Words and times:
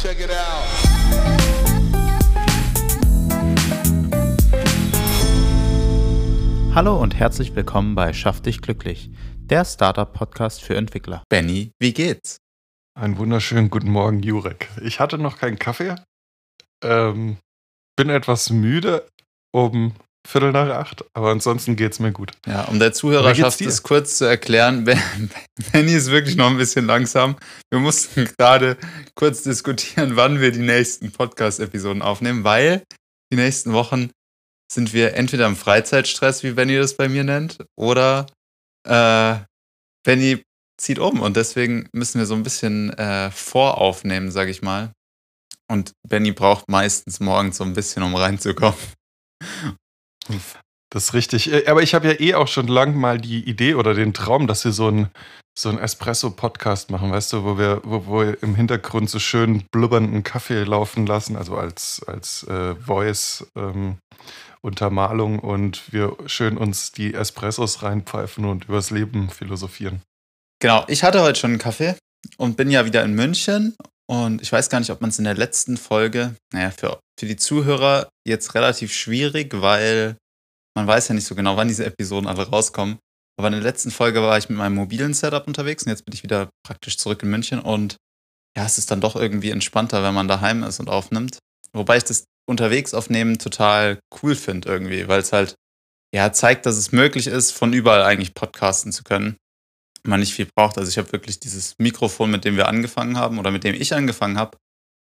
Check 0.00 0.20
it 0.20 0.30
out. 0.30 0.64
Hallo 6.72 7.02
und 7.02 7.16
herzlich 7.16 7.56
willkommen 7.56 7.96
bei 7.96 8.12
Schaff 8.12 8.40
dich 8.40 8.62
glücklich, 8.62 9.10
der 9.38 9.64
Startup-Podcast 9.64 10.62
für 10.62 10.76
Entwickler. 10.76 11.24
Benny, 11.28 11.72
wie 11.80 11.92
geht's? 11.92 12.36
Einen 12.94 13.18
wunderschönen 13.18 13.70
guten 13.70 13.90
Morgen, 13.90 14.22
Jurek. 14.22 14.68
Ich 14.82 15.00
hatte 15.00 15.18
noch 15.18 15.36
keinen 15.36 15.58
Kaffee. 15.58 15.96
Ähm, 16.84 17.38
bin 17.96 18.08
etwas 18.08 18.50
müde 18.50 19.04
um 19.52 19.94
Viertel 20.26 20.52
nach 20.52 20.68
acht, 20.68 21.04
aber 21.14 21.30
ansonsten 21.30 21.76
geht's 21.76 22.00
mir 22.00 22.12
gut. 22.12 22.32
Ja, 22.46 22.64
um 22.64 22.78
der 22.78 22.92
Zuhörerschaft 22.92 23.60
es 23.60 23.82
kurz 23.82 24.18
zu 24.18 24.24
erklären, 24.24 24.84
Benny 25.72 25.92
ist 25.92 26.10
wirklich 26.10 26.36
noch 26.36 26.48
ein 26.48 26.58
bisschen 26.58 26.86
langsam. 26.86 27.36
Wir 27.70 27.80
mussten 27.80 28.28
gerade 28.36 28.76
kurz 29.14 29.42
diskutieren, 29.42 30.16
wann 30.16 30.40
wir 30.40 30.52
die 30.52 30.58
nächsten 30.58 31.12
Podcast-Episoden 31.12 32.02
aufnehmen, 32.02 32.44
weil 32.44 32.82
die 33.32 33.36
nächsten 33.36 33.72
Wochen 33.72 34.10
sind 34.70 34.92
wir 34.92 35.14
entweder 35.14 35.46
im 35.46 35.56
Freizeitstress, 35.56 36.42
wie 36.42 36.52
Benny 36.52 36.76
das 36.76 36.96
bei 36.96 37.08
mir 37.08 37.24
nennt, 37.24 37.64
oder 37.76 38.26
äh, 38.86 39.36
Benny 40.04 40.42
zieht 40.78 40.98
um 40.98 41.20
und 41.20 41.36
deswegen 41.36 41.88
müssen 41.92 42.18
wir 42.18 42.26
so 42.26 42.34
ein 42.34 42.42
bisschen 42.42 42.90
äh, 42.98 43.30
voraufnehmen, 43.30 44.30
sag 44.30 44.48
ich 44.48 44.62
mal. 44.62 44.92
Und 45.70 45.92
Benny 46.06 46.32
braucht 46.32 46.68
meistens 46.68 47.20
morgens 47.20 47.58
so 47.58 47.64
ein 47.64 47.74
bisschen, 47.74 48.02
um 48.02 48.14
reinzukommen. 48.14 48.78
Das 50.90 51.04
ist 51.04 51.14
richtig. 51.14 51.52
Äh, 51.52 51.66
aber 51.66 51.82
ich 51.82 51.94
habe 51.94 52.08
ja 52.08 52.18
eh 52.18 52.34
auch 52.34 52.48
schon 52.48 52.68
lang 52.68 52.96
mal 52.96 53.18
die 53.18 53.48
Idee 53.48 53.74
oder 53.74 53.94
den 53.94 54.14
Traum, 54.14 54.46
dass 54.46 54.64
wir 54.64 54.72
so 54.72 54.88
ein 54.88 55.10
so 55.58 55.76
Espresso-Podcast 55.76 56.90
machen, 56.90 57.10
weißt 57.10 57.32
du, 57.32 57.42
wo 57.42 57.58
wir, 57.58 57.80
wo, 57.84 58.06
wo 58.06 58.20
wir 58.20 58.40
im 58.42 58.54
Hintergrund 58.54 59.10
so 59.10 59.18
schön 59.18 59.64
blubbernden 59.72 60.22
Kaffee 60.22 60.62
laufen 60.62 61.04
lassen, 61.04 61.34
also 61.36 61.56
als, 61.56 62.00
als 62.06 62.44
äh, 62.44 62.76
Voice-Untermalung 62.76 65.34
ähm, 65.34 65.40
und 65.40 65.92
wir 65.92 66.16
schön 66.26 66.56
uns 66.56 66.92
die 66.92 67.12
Espressos 67.12 67.82
reinpfeifen 67.82 68.44
und 68.44 68.66
übers 68.66 68.90
Leben 68.90 69.30
philosophieren. 69.30 70.02
Genau, 70.60 70.84
ich 70.86 71.02
hatte 71.02 71.22
heute 71.22 71.40
schon 71.40 71.50
einen 71.50 71.58
Kaffee 71.58 71.96
und 72.36 72.56
bin 72.56 72.70
ja 72.70 72.84
wieder 72.84 73.02
in 73.02 73.14
München 73.14 73.74
und 74.10 74.40
ich 74.40 74.50
weiß 74.50 74.70
gar 74.70 74.80
nicht, 74.80 74.90
ob 74.90 75.00
man 75.00 75.10
es 75.10 75.18
in 75.18 75.24
der 75.24 75.34
letzten 75.34 75.76
Folge, 75.76 76.34
naja, 76.52 76.70
für, 76.70 76.98
für 77.18 77.26
die 77.26 77.36
Zuhörer 77.36 78.08
jetzt 78.26 78.54
relativ 78.54 78.92
schwierig, 78.92 79.60
weil 79.60 80.16
man 80.74 80.86
weiß 80.86 81.08
ja 81.08 81.14
nicht 81.14 81.26
so 81.26 81.34
genau, 81.34 81.56
wann 81.56 81.68
diese 81.68 81.84
Episoden 81.84 82.28
alle 82.28 82.48
rauskommen. 82.48 82.98
Aber 83.38 83.48
in 83.48 83.54
der 83.54 83.62
letzten 83.62 83.90
Folge 83.90 84.22
war 84.22 84.38
ich 84.38 84.48
mit 84.48 84.58
meinem 84.58 84.76
mobilen 84.76 85.14
Setup 85.14 85.46
unterwegs 85.46 85.84
und 85.84 85.90
jetzt 85.90 86.04
bin 86.04 86.14
ich 86.14 86.22
wieder 86.22 86.48
praktisch 86.66 86.96
zurück 86.96 87.22
in 87.22 87.30
München 87.30 87.60
und 87.60 87.96
ja, 88.56 88.64
es 88.64 88.78
ist 88.78 88.90
dann 88.90 89.00
doch 89.00 89.14
irgendwie 89.14 89.50
entspannter, 89.50 90.02
wenn 90.02 90.14
man 90.14 90.26
daheim 90.26 90.62
ist 90.62 90.80
und 90.80 90.88
aufnimmt. 90.88 91.38
Wobei 91.72 91.98
ich 91.98 92.04
das 92.04 92.24
unterwegs 92.48 92.94
aufnehmen 92.94 93.38
total 93.38 94.00
cool 94.22 94.34
finde 94.34 94.68
irgendwie, 94.68 95.06
weil 95.06 95.20
es 95.20 95.32
halt 95.32 95.54
ja 96.14 96.32
zeigt, 96.32 96.64
dass 96.64 96.76
es 96.76 96.92
möglich 96.92 97.26
ist, 97.26 97.52
von 97.52 97.74
überall 97.74 98.02
eigentlich 98.02 98.34
podcasten 98.34 98.90
zu 98.90 99.04
können 99.04 99.36
man 100.08 100.20
nicht 100.20 100.34
viel 100.34 100.48
braucht. 100.54 100.78
Also 100.78 100.90
ich 100.90 100.98
habe 100.98 101.12
wirklich 101.12 101.40
dieses 101.40 101.74
Mikrofon, 101.78 102.30
mit 102.30 102.44
dem 102.44 102.56
wir 102.56 102.68
angefangen 102.68 103.16
haben 103.16 103.38
oder 103.38 103.50
mit 103.50 103.64
dem 103.64 103.74
ich 103.74 103.94
angefangen 103.94 104.38
habe, 104.38 104.56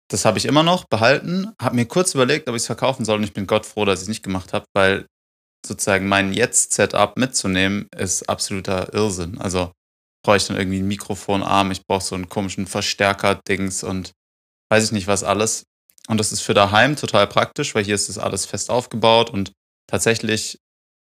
das 0.10 0.26
habe 0.26 0.38
ich 0.38 0.46
immer 0.46 0.64
noch 0.64 0.86
behalten, 0.86 1.52
habe 1.62 1.76
mir 1.76 1.86
kurz 1.86 2.14
überlegt, 2.14 2.48
ob 2.50 2.56
ich 2.56 2.62
es 2.62 2.68
verkaufen 2.68 3.06
soll 3.06 3.18
und 3.18 3.24
ich 3.24 3.34
bin 3.34 3.48
Gott 3.48 3.66
froh, 3.66 3.86
dass 3.86 4.00
ich 4.00 4.04
es 4.04 4.10
nicht 4.10 4.24
gemacht 4.24 4.54
habe, 4.54 4.66
weil 4.74 5.06
sozusagen 5.66 6.08
mein 6.08 6.34
Jetzt-Setup 6.34 7.18
mitzunehmen 7.18 7.88
ist 7.96 8.30
absoluter 8.30 8.94
Irrsinn. 8.94 9.40
Also 9.40 9.72
brauche 10.24 10.38
ich 10.38 10.46
dann 10.46 10.58
irgendwie 10.58 10.80
einen 10.80 10.88
Mikrofonarm, 10.88 11.72
ich 11.72 11.86
brauche 11.86 12.04
so 12.04 12.16
einen 12.16 12.30
komischen 12.30 12.68
Verstärker-Dings 12.68 13.84
und 13.84 14.12
weiß 14.70 14.86
ich 14.86 14.92
nicht 14.92 15.08
was 15.08 15.24
alles. 15.24 15.64
Und 16.08 16.18
das 16.18 16.32
ist 16.32 16.42
für 16.42 16.54
daheim 16.54 16.96
total 16.96 17.28
praktisch, 17.28 17.76
weil 17.76 17.86
hier 17.86 17.96
ist 17.96 18.10
das 18.10 18.18
alles 18.18 18.46
fest 18.46 18.70
aufgebaut 18.70 19.30
und 19.30 19.54
tatsächlich 19.88 20.60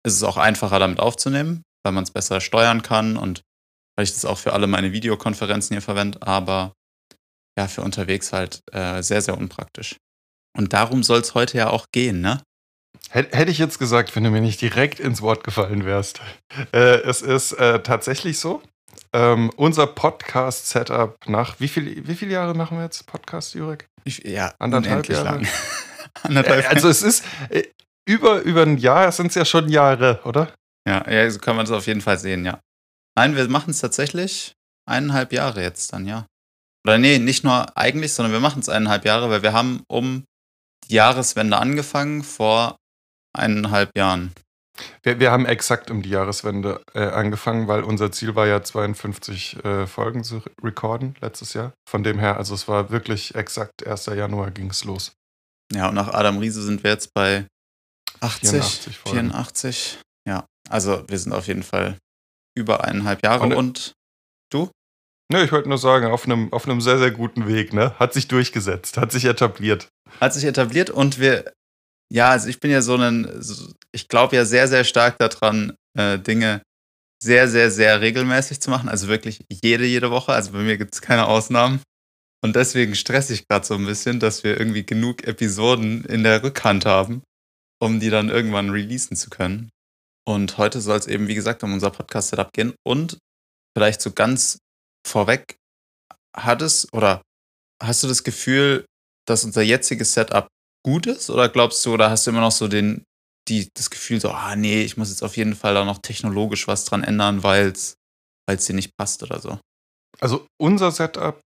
ist 0.06 0.13
es 0.16 0.23
auch 0.23 0.38
einfacher 0.38 0.79
damit 0.79 1.00
aufzunehmen, 1.00 1.63
weil 1.84 1.94
man 1.94 2.03
es 2.03 2.12
besser 2.12 2.41
steuern 2.41 2.81
kann 2.81 3.18
und 3.18 3.41
weil 3.96 4.03
ich 4.03 4.13
das 4.13 4.25
auch 4.25 4.38
für 4.38 4.53
alle 4.53 4.68
meine 4.68 4.91
Videokonferenzen 4.91 5.74
hier 5.74 5.81
verwende, 5.81 6.22
aber 6.22 6.74
ja, 7.57 7.68
für 7.68 7.81
unterwegs 7.81 8.34
halt 8.34 8.62
äh, 8.72 9.02
sehr, 9.02 9.22
sehr 9.22 9.38
unpraktisch. 9.38 9.97
Und 10.57 10.74
darum 10.74 11.03
soll 11.03 11.19
es 11.19 11.34
heute 11.34 11.57
ja 11.57 11.69
auch 11.69 11.88
gehen, 11.91 12.22
ne? 12.22 12.41
Hätte 13.09 13.52
ich 13.52 13.57
jetzt 13.57 13.79
gesagt, 13.79 14.16
wenn 14.16 14.24
du 14.24 14.29
mir 14.29 14.41
nicht 14.41 14.62
direkt 14.62 15.00
ins 15.00 15.22
Wort 15.22 15.44
gefallen 15.44 15.85
wärst. 15.85 16.22
Äh, 16.72 17.02
es 17.02 17.22
ist 17.22 17.53
äh, 17.53 17.81
tatsächlich 17.81 18.40
so. 18.40 18.62
Ähm, 19.13 19.50
unser 19.57 19.88
Podcast-Setup 19.88 21.18
nach 21.28 21.59
wie 21.59 21.68
viel, 21.68 22.08
wie 22.08 22.16
viele 22.16 22.31
Jahre 22.31 22.53
machen 22.53 22.78
wir 22.78 22.85
jetzt 22.85 23.06
Podcast, 23.08 23.53
Jurek? 23.53 23.88
ja, 24.06 24.53
anderthalb 24.59 25.09
Jahre. 25.09 25.23
Lang. 25.25 25.47
anderthalb. 26.23 26.66
Äh, 26.66 26.68
also 26.68 26.88
es 26.88 27.02
ist 27.02 27.25
äh, 27.50 27.63
über, 28.06 28.41
über 28.41 28.63
ein 28.63 28.78
Jahr 28.78 29.12
sind 29.12 29.28
es 29.28 29.35
ja 29.35 29.44
schon 29.44 29.68
Jahre, 29.69 30.22
oder? 30.23 30.53
Ja, 30.88 31.09
ja, 31.09 31.29
so 31.29 31.40
kann 31.40 31.56
man 31.56 31.66
es 31.66 31.72
auf 31.72 31.88
jeden 31.88 32.02
Fall 32.02 32.18
sehen, 32.18 32.46
ja. 32.46 32.59
Nein, 33.16 33.35
wir 33.35 33.47
machen 33.49 33.72
es 33.72 33.79
tatsächlich 33.79 34.53
eineinhalb 34.88 35.33
Jahre 35.33 35.61
jetzt 35.61 35.94
dann, 35.94 36.05
ja. 36.05 36.25
Oder 36.85 36.97
nee, 36.97 37.19
nicht 37.19 37.44
nur 37.44 37.77
eigentlich, 37.77 38.13
sondern 38.13 38.31
wir 38.31 38.39
machen 38.39 38.59
es 38.59 38.69
eineinhalb 38.69 39.05
Jahre, 39.05 39.29
weil 39.29 39.44
wir 39.44 39.53
haben 39.53 39.83
um 39.88 40.23
die 40.89 40.95
Jahreswende 40.95 41.57
angefangen 41.57 42.23
vor 42.23 42.77
eineinhalb 43.33 43.95
Jahren. 43.95 44.33
Wir, 45.03 45.19
wir 45.19 45.31
haben 45.31 45.45
exakt 45.45 45.91
um 45.91 46.01
die 46.01 46.09
Jahreswende 46.09 46.81
äh, 46.94 47.03
angefangen, 47.03 47.67
weil 47.67 47.83
unser 47.83 48.11
Ziel 48.11 48.35
war 48.35 48.47
ja 48.47 48.63
52 48.63 49.63
äh, 49.63 49.85
Folgen 49.85 50.23
zu 50.23 50.41
recorden 50.63 51.16
letztes 51.22 51.53
Jahr. 51.53 51.73
Von 51.88 52.03
dem 52.03 52.19
her, 52.19 52.38
also 52.38 52.55
es 52.55 52.67
war 52.67 52.89
wirklich 52.89 53.35
exakt 53.35 53.85
1. 53.85 54.07
Januar 54.07 54.51
ging 54.51 54.69
es 54.69 54.83
los. 54.83 55.11
Ja, 55.72 55.89
und 55.89 55.95
nach 55.95 56.09
Adam 56.09 56.39
Riese 56.39 56.61
sind 56.63 56.83
wir 56.83 56.91
jetzt 56.91 57.13
bei 57.13 57.45
80, 58.22 58.49
84, 58.49 58.97
84. 58.99 59.99
Ja, 60.28 60.45
also 60.69 61.03
wir 61.07 61.19
sind 61.19 61.33
auf 61.33 61.47
jeden 61.47 61.63
Fall 61.63 61.97
über 62.57 62.84
eineinhalb 62.84 63.23
Jahre. 63.23 63.44
Und, 63.44 63.53
und 63.53 63.94
du? 64.51 64.69
Ne, 65.31 65.44
ich 65.44 65.51
wollte 65.51 65.69
nur 65.69 65.78
sagen, 65.78 66.07
auf 66.07 66.25
einem, 66.25 66.51
auf 66.51 66.66
einem 66.67 66.81
sehr, 66.81 66.97
sehr 66.97 67.12
guten 67.12 67.47
Weg, 67.47 67.73
ne? 67.73 67.97
Hat 68.00 68.13
sich 68.13 68.28
durchgesetzt, 68.28 68.97
hat 68.97 69.12
sich 69.12 69.25
etabliert. 69.25 69.88
Hat 70.19 70.34
sich 70.34 70.44
etabliert 70.44 70.90
und 70.90 71.19
wir, 71.19 71.53
ja, 72.11 72.29
also 72.29 72.50
ich 72.50 72.59
bin 72.59 72.69
ja 72.69 72.81
so 72.81 72.95
ein, 72.95 73.29
ich 73.94 74.09
glaube 74.09 74.35
ja 74.35 74.44
sehr, 74.44 74.67
sehr 74.67 74.84
stark 74.84 75.17
daran, 75.19 75.73
äh, 75.97 76.19
Dinge 76.19 76.61
sehr, 77.23 77.47
sehr, 77.47 77.72
sehr 77.72 78.01
regelmäßig 78.01 78.59
zu 78.59 78.69
machen. 78.69 78.90
Also 78.90 79.07
wirklich 79.07 79.45
jede, 79.50 79.85
jede 79.85 80.11
Woche. 80.11 80.34
Also 80.34 80.51
bei 80.51 80.59
mir 80.59 80.78
gibt 80.78 80.94
es 80.94 81.01
keine 81.01 81.28
Ausnahmen. 81.28 81.81
Und 82.44 82.56
deswegen 82.56 82.95
stresse 82.95 83.34
ich 83.34 83.47
gerade 83.47 83.66
so 83.66 83.75
ein 83.75 83.85
bisschen, 83.85 84.19
dass 84.19 84.44
wir 84.44 84.59
irgendwie 84.59 84.84
genug 84.84 85.28
Episoden 85.28 86.03
in 86.06 86.23
der 86.23 86.41
Rückhand 86.41 86.85
haben, 86.85 87.22
um 87.79 88.00
die 88.00 88.09
dann 88.09 88.29
irgendwann 88.29 88.72
releasen 88.72 89.16
zu 89.16 89.29
können. 89.29 89.69
Und 90.28 90.58
heute 90.58 90.82
soll 90.82 90.98
es 90.98 91.08
eben, 91.08 91.28
wie 91.28 91.36
gesagt, 91.36 91.64
um 91.64 91.74
unser 91.74 91.90
Podcast-Setup 91.90 92.52
gehen. 92.54 92.74
Und 92.86 93.18
vielleicht 93.76 94.02
so 94.02 94.12
ganz 94.12 94.59
vorweg, 95.08 95.56
hat 96.36 96.62
es 96.62 96.92
oder 96.94 97.22
hast 97.82 98.04
du 98.04 98.08
das 98.08 98.24
Gefühl, 98.24 98.86
dass 99.28 99.44
unser 99.44 99.62
jetziges 99.62 100.14
Setup 100.14 100.48
gut 100.86 101.08
ist? 101.08 101.30
Oder 101.30 101.50
glaubst 101.50 101.86
du, 101.86 101.94
oder 101.94 102.09
hast 102.09 102.26
du 102.26 102.32
immer 102.32 102.42
noch 102.42 102.52
so 102.52 102.68
den, 102.68 103.04
die, 103.48 103.70
das 103.74 103.90
Gefühl, 103.90 104.22
so, 104.22 104.30
ah 104.30 104.56
nee, 104.56 104.84
ich 104.84 104.98
muss 104.98 105.09
jetzt 105.09 105.24
auf 105.24 105.38
jeden 105.38 105.56
Fall 105.56 105.74
da 105.74 105.86
noch 105.86 106.00
technologisch 106.00 106.68
was 106.68 106.86
dran 106.86 107.03
ändern, 107.03 107.44
weil 107.44 107.74
es 107.74 107.96
dir 108.66 108.74
nicht 108.74 108.96
passt 108.98 109.24
oder 109.24 109.40
so? 109.40 109.59
Also 110.20 110.46
unser 110.62 110.92
Setup, 110.92 111.40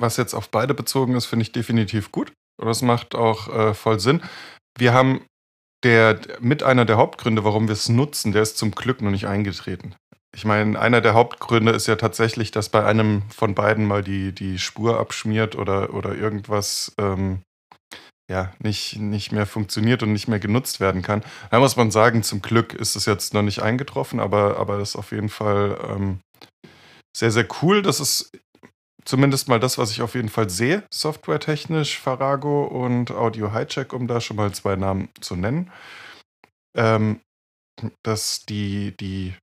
was 0.00 0.16
jetzt 0.16 0.34
auf 0.34 0.50
beide 0.50 0.74
bezogen 0.74 1.16
ist, 1.16 1.26
finde 1.26 1.44
ich 1.44 1.52
definitiv 1.52 2.12
gut. 2.12 2.32
Und 2.60 2.66
das 2.68 2.82
macht 2.82 3.14
auch 3.14 3.48
äh, 3.48 3.74
voll 3.74 3.98
Sinn. 3.98 4.22
Wir 4.78 4.92
haben 4.92 5.24
der 5.84 6.18
mit 6.40 6.62
einer 6.62 6.84
der 6.84 6.96
Hauptgründe, 6.96 7.44
warum 7.44 7.68
wir 7.68 7.74
es 7.74 7.88
nutzen, 7.88 8.32
der 8.32 8.42
ist 8.42 8.58
zum 8.58 8.72
Glück 8.72 9.02
noch 9.02 9.10
nicht 9.10 9.26
eingetreten. 9.26 9.94
Ich 10.34 10.44
meine, 10.44 10.78
einer 10.78 11.00
der 11.00 11.14
Hauptgründe 11.14 11.72
ist 11.72 11.86
ja 11.86 11.94
tatsächlich, 11.94 12.50
dass 12.50 12.68
bei 12.68 12.84
einem 12.84 13.22
von 13.30 13.54
beiden 13.54 13.86
mal 13.86 14.02
die, 14.02 14.32
die 14.32 14.58
Spur 14.58 14.98
abschmiert 14.98 15.54
oder, 15.54 15.94
oder 15.94 16.16
irgendwas 16.16 16.92
ähm, 16.98 17.42
ja, 18.28 18.52
nicht, 18.58 18.98
nicht 18.98 19.32
mehr 19.32 19.46
funktioniert 19.46 20.02
und 20.02 20.12
nicht 20.12 20.26
mehr 20.28 20.40
genutzt 20.40 20.80
werden 20.80 21.02
kann. 21.02 21.22
Da 21.50 21.60
muss 21.60 21.76
man 21.76 21.90
sagen, 21.90 22.22
zum 22.22 22.42
Glück 22.42 22.72
ist 22.74 22.96
es 22.96 23.06
jetzt 23.06 23.34
noch 23.34 23.42
nicht 23.42 23.62
eingetroffen, 23.62 24.18
aber, 24.18 24.58
aber 24.58 24.78
das 24.78 24.90
ist 24.90 24.96
auf 24.96 25.12
jeden 25.12 25.28
Fall 25.28 25.78
ähm, 25.88 26.20
sehr, 27.16 27.30
sehr 27.30 27.46
cool. 27.62 27.82
Das 27.82 28.00
ist 28.00 28.32
zumindest 29.04 29.48
mal 29.48 29.60
das, 29.60 29.78
was 29.78 29.90
ich 29.90 30.02
auf 30.02 30.14
jeden 30.14 30.28
Fall 30.28 30.50
sehe, 30.50 30.84
softwaretechnisch, 30.92 31.98
Farago 31.98 32.64
und 32.64 33.10
Audio 33.10 33.52
Hijack, 33.52 33.92
um 33.92 34.06
da 34.06 34.20
schon 34.20 34.36
mal 34.36 34.52
zwei 34.52 34.76
Namen 34.76 35.08
zu 35.20 35.36
nennen. 35.36 35.70
Ähm, 36.76 37.20
dass 38.02 38.44
die, 38.46 38.96
die 38.98 39.34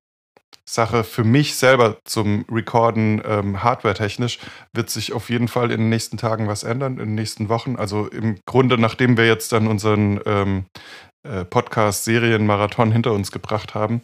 Sache 0.68 1.04
für 1.04 1.24
mich 1.24 1.56
selber 1.56 2.00
zum 2.06 2.46
Recorden 2.50 3.22
ähm, 3.26 3.62
hardware-technisch 3.62 4.40
wird 4.74 4.90
sich 4.90 5.14
auf 5.14 5.30
jeden 5.30 5.48
Fall 5.48 5.72
in 5.72 5.82
den 5.82 5.90
nächsten 5.90 6.18
Tagen 6.18 6.48
was 6.48 6.64
ändern, 6.64 6.94
in 6.94 7.10
den 7.10 7.16
nächsten 7.16 7.50
Wochen. 7.50 7.76
Also 7.76 8.08
im 8.08 8.40
Grunde, 8.46 8.78
nachdem 8.78 9.18
wir 9.18 9.28
jetzt 9.28 9.52
dann 9.52 9.68
unseren 9.68 10.22
ähm, 10.26 10.66
äh, 11.28 11.44
Podcast-Serien-Marathon 11.44 12.92
hinter 12.92 13.12
uns 13.12 13.32
gebracht 13.32 13.76
haben, 13.76 14.02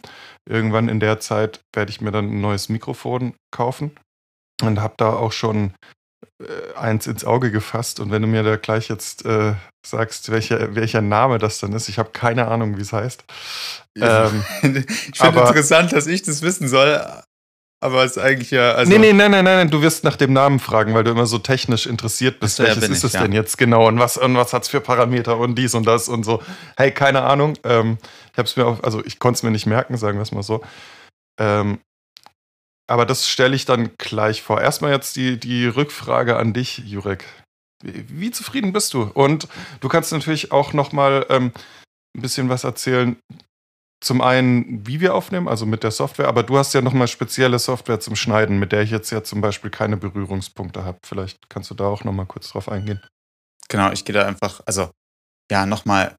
irgendwann 0.48 0.88
in 0.88 1.00
der 1.00 1.20
Zeit 1.20 1.60
werde 1.74 1.90
ich 1.90 2.00
mir 2.00 2.10
dann 2.10 2.30
ein 2.30 2.40
neues 2.40 2.68
Mikrofon 2.68 3.34
kaufen 3.50 3.92
und 4.62 4.80
habe 4.80 4.94
da 4.96 5.12
auch 5.12 5.32
schon 5.32 5.72
äh, 6.40 6.76
eins 6.76 7.06
ins 7.06 7.24
Auge 7.24 7.50
gefasst 7.50 8.00
und 8.00 8.10
wenn 8.10 8.22
du 8.22 8.28
mir 8.28 8.42
da 8.42 8.56
gleich 8.56 8.88
jetzt 8.88 9.24
äh, 9.24 9.54
sagst, 9.84 10.30
welcher, 10.30 10.74
welcher 10.74 11.02
Name 11.02 11.38
das 11.38 11.58
dann 11.58 11.72
ist, 11.72 11.88
ich 11.88 11.98
habe 11.98 12.10
keine 12.10 12.48
Ahnung, 12.48 12.76
wie 12.76 12.82
es 12.82 12.92
heißt. 12.92 13.24
Ja. 13.96 14.26
Ähm, 14.28 14.44
ich 15.12 15.18
finde 15.18 15.40
interessant, 15.40 15.92
dass 15.92 16.06
ich 16.06 16.22
das 16.22 16.42
wissen 16.42 16.68
soll, 16.68 17.00
aber 17.80 18.04
es 18.04 18.12
ist 18.12 18.18
eigentlich 18.18 18.50
ja. 18.50 18.72
Also 18.72 18.90
nee, 18.90 18.98
nee, 18.98 19.12
nein, 19.12 19.30
nein, 19.30 19.44
nein, 19.44 19.70
du 19.70 19.82
wirst 19.82 20.02
nach 20.02 20.16
dem 20.16 20.32
Namen 20.32 20.58
fragen, 20.58 20.94
weil 20.94 21.04
du 21.04 21.12
immer 21.12 21.26
so 21.26 21.38
technisch 21.38 21.86
interessiert 21.86 22.40
bist. 22.40 22.58
Welches 22.58 22.82
ja, 22.82 22.90
ist 22.90 22.98
ich, 22.98 23.04
es 23.04 23.12
ja. 23.12 23.22
denn 23.22 23.32
jetzt 23.32 23.56
genau 23.56 23.86
und 23.86 24.00
was, 24.00 24.18
und 24.18 24.36
was 24.36 24.52
hat 24.52 24.64
es 24.64 24.68
für 24.68 24.80
Parameter 24.80 25.38
und 25.38 25.56
dies 25.56 25.74
und 25.74 25.86
das 25.86 26.08
und 26.08 26.24
so. 26.24 26.42
Hey, 26.76 26.90
keine 26.90 27.22
Ahnung. 27.22 27.54
Ähm, 27.62 27.98
ich 28.32 28.38
habe 28.38 28.48
es 28.48 28.56
mir 28.56 28.66
auch, 28.66 28.82
also 28.82 29.04
ich 29.04 29.20
konnte 29.20 29.38
es 29.38 29.42
mir 29.44 29.52
nicht 29.52 29.66
merken, 29.66 29.96
sagen 29.96 30.18
wir 30.18 30.22
es 30.22 30.32
mal 30.32 30.42
so. 30.42 30.60
Ähm, 31.40 31.78
aber 32.88 33.06
das 33.06 33.28
stelle 33.28 33.54
ich 33.54 33.66
dann 33.66 33.90
gleich 33.98 34.42
vor. 34.42 34.60
Erstmal 34.60 34.92
jetzt 34.92 35.16
die, 35.16 35.38
die 35.38 35.66
Rückfrage 35.66 36.36
an 36.36 36.52
dich, 36.52 36.78
Jurek. 36.78 37.24
Wie, 37.84 38.04
wie 38.08 38.30
zufrieden 38.30 38.72
bist 38.72 38.94
du? 38.94 39.02
Und 39.02 39.46
du 39.80 39.88
kannst 39.88 40.10
natürlich 40.10 40.50
auch 40.52 40.72
noch 40.72 40.92
mal 40.92 41.26
ähm, 41.28 41.52
ein 42.16 42.22
bisschen 42.22 42.48
was 42.48 42.64
erzählen. 42.64 43.16
Zum 44.00 44.20
einen, 44.20 44.86
wie 44.86 45.00
wir 45.00 45.14
aufnehmen, 45.14 45.48
also 45.48 45.66
mit 45.66 45.82
der 45.82 45.90
Software, 45.90 46.28
aber 46.28 46.44
du 46.44 46.56
hast 46.56 46.72
ja 46.72 46.80
noch 46.80 46.92
mal 46.92 47.08
spezielle 47.08 47.58
Software 47.58 48.00
zum 48.00 48.16
Schneiden, 48.16 48.58
mit 48.58 48.72
der 48.72 48.82
ich 48.82 48.90
jetzt 48.90 49.10
ja 49.10 49.22
zum 49.22 49.40
Beispiel 49.40 49.70
keine 49.70 49.96
Berührungspunkte 49.96 50.84
habe. 50.84 50.98
Vielleicht 51.04 51.50
kannst 51.50 51.70
du 51.70 51.74
da 51.74 51.86
auch 51.86 52.04
noch 52.04 52.12
mal 52.12 52.26
kurz 52.26 52.50
drauf 52.50 52.68
eingehen. 52.68 53.04
Genau, 53.68 53.90
ich 53.90 54.04
gehe 54.04 54.14
da 54.14 54.24
einfach, 54.24 54.60
also 54.66 54.90
ja, 55.50 55.66
noch 55.66 55.84
mal. 55.84 56.16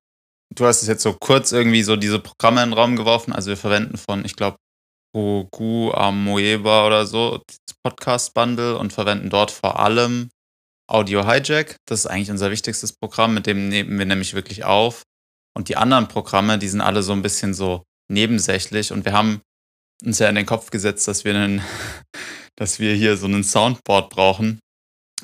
Du 0.53 0.65
hast 0.65 0.81
es 0.81 0.87
jetzt 0.87 1.03
so 1.03 1.13
kurz 1.13 1.51
irgendwie 1.51 1.83
so 1.83 1.95
diese 1.95 2.19
Programme 2.19 2.61
in 2.63 2.69
den 2.69 2.77
Raum 2.77 2.95
geworfen. 2.95 3.33
Also 3.33 3.49
wir 3.49 3.57
verwenden 3.57 3.97
von, 3.97 4.25
ich 4.25 4.35
glaube, 4.35 4.57
Rogu 5.15 5.91
Amoeba 5.91 6.85
oder 6.85 7.05
so, 7.05 7.41
Podcast-Bundle 7.83 8.77
und 8.77 8.93
verwenden 8.93 9.29
dort 9.29 9.51
vor 9.51 9.79
allem 9.79 10.29
Audio 10.87 11.25
Hijack. 11.27 11.77
Das 11.87 12.01
ist 12.01 12.05
eigentlich 12.07 12.31
unser 12.31 12.51
wichtigstes 12.51 12.93
Programm, 12.93 13.33
mit 13.33 13.45
dem 13.45 13.69
nehmen 13.69 13.97
wir 13.97 14.05
nämlich 14.05 14.33
wirklich 14.33 14.63
auf. 14.63 15.03
Und 15.55 15.69
die 15.69 15.77
anderen 15.77 16.07
Programme, 16.07 16.57
die 16.57 16.67
sind 16.67 16.81
alle 16.81 17.03
so 17.03 17.13
ein 17.13 17.21
bisschen 17.21 17.53
so 17.53 17.83
nebensächlich. 18.11 18.91
Und 18.91 19.05
wir 19.05 19.13
haben 19.13 19.41
uns 20.03 20.19
ja 20.19 20.29
in 20.29 20.35
den 20.35 20.45
Kopf 20.45 20.71
gesetzt, 20.71 21.07
dass 21.07 21.25
wir, 21.25 21.35
einen, 21.35 21.61
dass 22.55 22.79
wir 22.79 22.93
hier 22.93 23.17
so 23.17 23.25
einen 23.25 23.43
Soundboard 23.43 24.09
brauchen. 24.09 24.59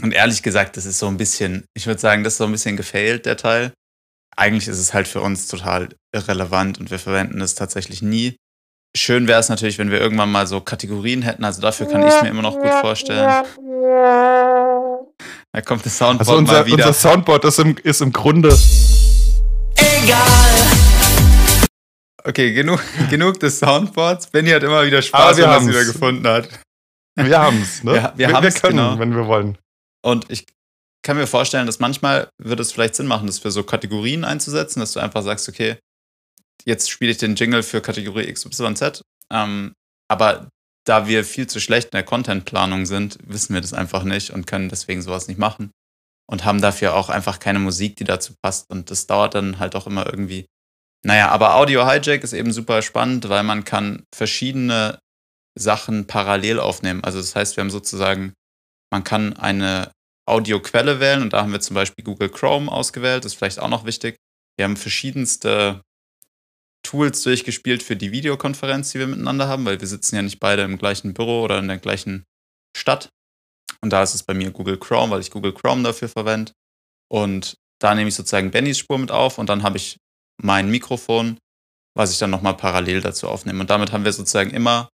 Und 0.01 0.13
ehrlich 0.13 0.43
gesagt, 0.43 0.77
das 0.77 0.85
ist 0.85 0.99
so 0.99 1.07
ein 1.07 1.17
bisschen, 1.17 1.65
ich 1.73 1.87
würde 1.87 2.01
sagen, 2.01 2.23
das 2.23 2.33
ist 2.33 2.37
so 2.37 2.45
ein 2.45 2.51
bisschen 2.51 2.75
gefailt, 2.75 3.25
der 3.25 3.37
Teil. 3.37 3.73
Eigentlich 4.35 4.67
ist 4.67 4.79
es 4.79 4.93
halt 4.93 5.07
für 5.07 5.21
uns 5.21 5.47
total 5.47 5.95
irrelevant 6.13 6.77
und 6.79 6.91
wir 6.91 6.99
verwenden 6.99 7.39
es 7.39 7.55
tatsächlich 7.55 8.01
nie 8.01 8.35
schön 8.95 9.27
wäre 9.27 9.39
es 9.39 9.49
natürlich, 9.49 9.77
wenn 9.77 9.91
wir 9.91 9.99
irgendwann 9.99 10.31
mal 10.31 10.47
so 10.47 10.61
Kategorien 10.61 11.21
hätten. 11.21 11.43
Also 11.43 11.61
dafür 11.61 11.87
kann 11.87 12.07
ich 12.07 12.21
mir 12.21 12.29
immer 12.29 12.41
noch 12.41 12.57
gut 12.57 12.71
vorstellen. 12.81 13.45
Da 15.51 15.61
kommt 15.61 15.85
das 15.85 15.97
Soundboard 15.97 16.21
also 16.21 16.37
unser, 16.37 16.53
mal 16.53 16.65
wieder. 16.65 16.87
Unser 16.87 16.93
Soundboard 16.93 17.45
ist 17.45 17.59
im, 17.59 17.77
ist 17.83 18.01
im 18.01 18.11
Grunde. 18.11 18.57
Egal. 19.75 20.27
Okay, 22.23 22.53
genug, 22.53 22.81
genug 23.09 23.39
des 23.39 23.59
Soundboards. 23.59 24.27
Benny 24.27 24.49
hat 24.49 24.63
immer 24.63 24.85
wieder 24.85 25.01
Spaß, 25.01 25.37
wenn 25.37 25.45
er 25.45 25.57
es 25.57 25.67
wieder 25.67 25.85
gefunden 25.85 26.27
hat. 26.27 26.49
Wir 27.15 27.39
haben 27.39 27.61
es, 27.61 27.83
ne? 27.83 27.93
Wir, 27.93 28.13
wir, 28.15 28.29
wir, 28.29 28.41
wir 28.41 28.51
können, 28.51 28.77
genau. 28.77 28.99
wenn 28.99 29.15
wir 29.15 29.27
wollen. 29.27 29.57
Und 30.03 30.29
ich 30.29 30.45
kann 31.01 31.17
mir 31.17 31.27
vorstellen, 31.27 31.65
dass 31.67 31.79
manchmal 31.79 32.27
würde 32.37 32.61
es 32.61 32.73
vielleicht 32.73 32.95
Sinn 32.95 33.07
machen, 33.07 33.27
das 33.27 33.39
für 33.39 33.51
so 33.51 33.63
Kategorien 33.63 34.25
einzusetzen, 34.25 34.79
dass 34.79 34.91
du 34.93 34.99
einfach 34.99 35.21
sagst, 35.21 35.47
okay, 35.47 35.77
jetzt 36.63 36.89
spiele 36.89 37.11
ich 37.11 37.17
den 37.17 37.35
Jingle 37.35 37.63
für 37.63 37.81
Kategorie 37.81 38.31
XYZ. 38.31 39.01
Ähm, 39.31 39.73
aber 40.07 40.49
da 40.85 41.07
wir 41.07 41.25
viel 41.25 41.47
zu 41.47 41.59
schlecht 41.59 41.87
in 41.87 41.91
der 41.91 42.03
Contentplanung 42.03 42.85
sind, 42.85 43.17
wissen 43.23 43.53
wir 43.53 43.61
das 43.61 43.73
einfach 43.73 44.03
nicht 44.03 44.29
und 44.29 44.47
können 44.47 44.69
deswegen 44.69 45.01
sowas 45.01 45.27
nicht 45.27 45.39
machen. 45.39 45.71
Und 46.27 46.45
haben 46.45 46.61
dafür 46.61 46.95
auch 46.95 47.09
einfach 47.09 47.39
keine 47.39 47.59
Musik, 47.59 47.97
die 47.97 48.03
dazu 48.03 48.33
passt. 48.41 48.69
Und 48.69 48.89
das 48.89 49.05
dauert 49.05 49.35
dann 49.35 49.59
halt 49.59 49.75
auch 49.75 49.85
immer 49.85 50.05
irgendwie. 50.05 50.47
Naja, 51.03 51.29
aber 51.29 51.55
Audio 51.55 51.87
Hijack 51.87 52.23
ist 52.23 52.33
eben 52.33 52.51
super 52.51 52.81
spannend, 52.81 53.29
weil 53.29 53.43
man 53.43 53.63
kann 53.63 54.03
verschiedene 54.15 54.97
Sachen 55.57 56.07
parallel 56.07 56.59
aufnehmen. 56.59 57.03
Also 57.03 57.19
das 57.19 57.35
heißt, 57.35 57.57
wir 57.57 57.61
haben 57.61 57.69
sozusagen, 57.69 58.33
man 58.91 59.03
kann 59.03 59.33
eine 59.33 59.91
Audioquelle 60.27 60.99
wählen 60.99 61.21
und 61.21 61.33
da 61.33 61.41
haben 61.41 61.51
wir 61.51 61.59
zum 61.59 61.75
Beispiel 61.75 62.03
Google 62.03 62.29
Chrome 62.29 62.71
ausgewählt, 62.71 63.23
das 63.23 63.33
ist 63.33 63.37
vielleicht 63.37 63.59
auch 63.59 63.69
noch 63.69 63.85
wichtig. 63.85 64.17
Wir 64.57 64.65
haben 64.65 64.77
verschiedenste 64.77 65.81
Tools 66.85 67.23
durchgespielt 67.23 67.83
für 67.83 67.95
die 67.95 68.11
Videokonferenz, 68.11 68.91
die 68.91 68.99
wir 68.99 69.07
miteinander 69.07 69.47
haben, 69.47 69.65
weil 69.65 69.79
wir 69.79 69.87
sitzen 69.87 70.15
ja 70.15 70.21
nicht 70.21 70.39
beide 70.39 70.63
im 70.63 70.77
gleichen 70.77 71.13
Büro 71.13 71.41
oder 71.41 71.59
in 71.59 71.67
der 71.67 71.77
gleichen 71.77 72.23
Stadt. 72.75 73.09
Und 73.81 73.91
da 73.91 74.03
ist 74.03 74.15
es 74.15 74.23
bei 74.23 74.33
mir 74.33 74.51
Google 74.51 74.77
Chrome, 74.77 75.11
weil 75.11 75.21
ich 75.21 75.31
Google 75.31 75.53
Chrome 75.53 75.83
dafür 75.83 76.09
verwende. 76.09 76.51
Und 77.11 77.55
da 77.79 77.93
nehme 77.93 78.07
ich 78.07 78.15
sozusagen 78.15 78.51
Bennys 78.51 78.79
Spur 78.79 78.97
mit 78.97 79.11
auf 79.11 79.37
und 79.37 79.49
dann 79.49 79.63
habe 79.63 79.77
ich 79.77 79.97
mein 80.41 80.69
Mikrofon, 80.69 81.37
was 81.95 82.11
ich 82.11 82.19
dann 82.19 82.29
nochmal 82.29 82.55
parallel 82.55 83.01
dazu 83.01 83.27
aufnehme. 83.27 83.61
Und 83.61 83.69
damit 83.69 83.91
haben 83.91 84.05
wir 84.05 84.13
sozusagen 84.13 84.51
immer 84.51 84.89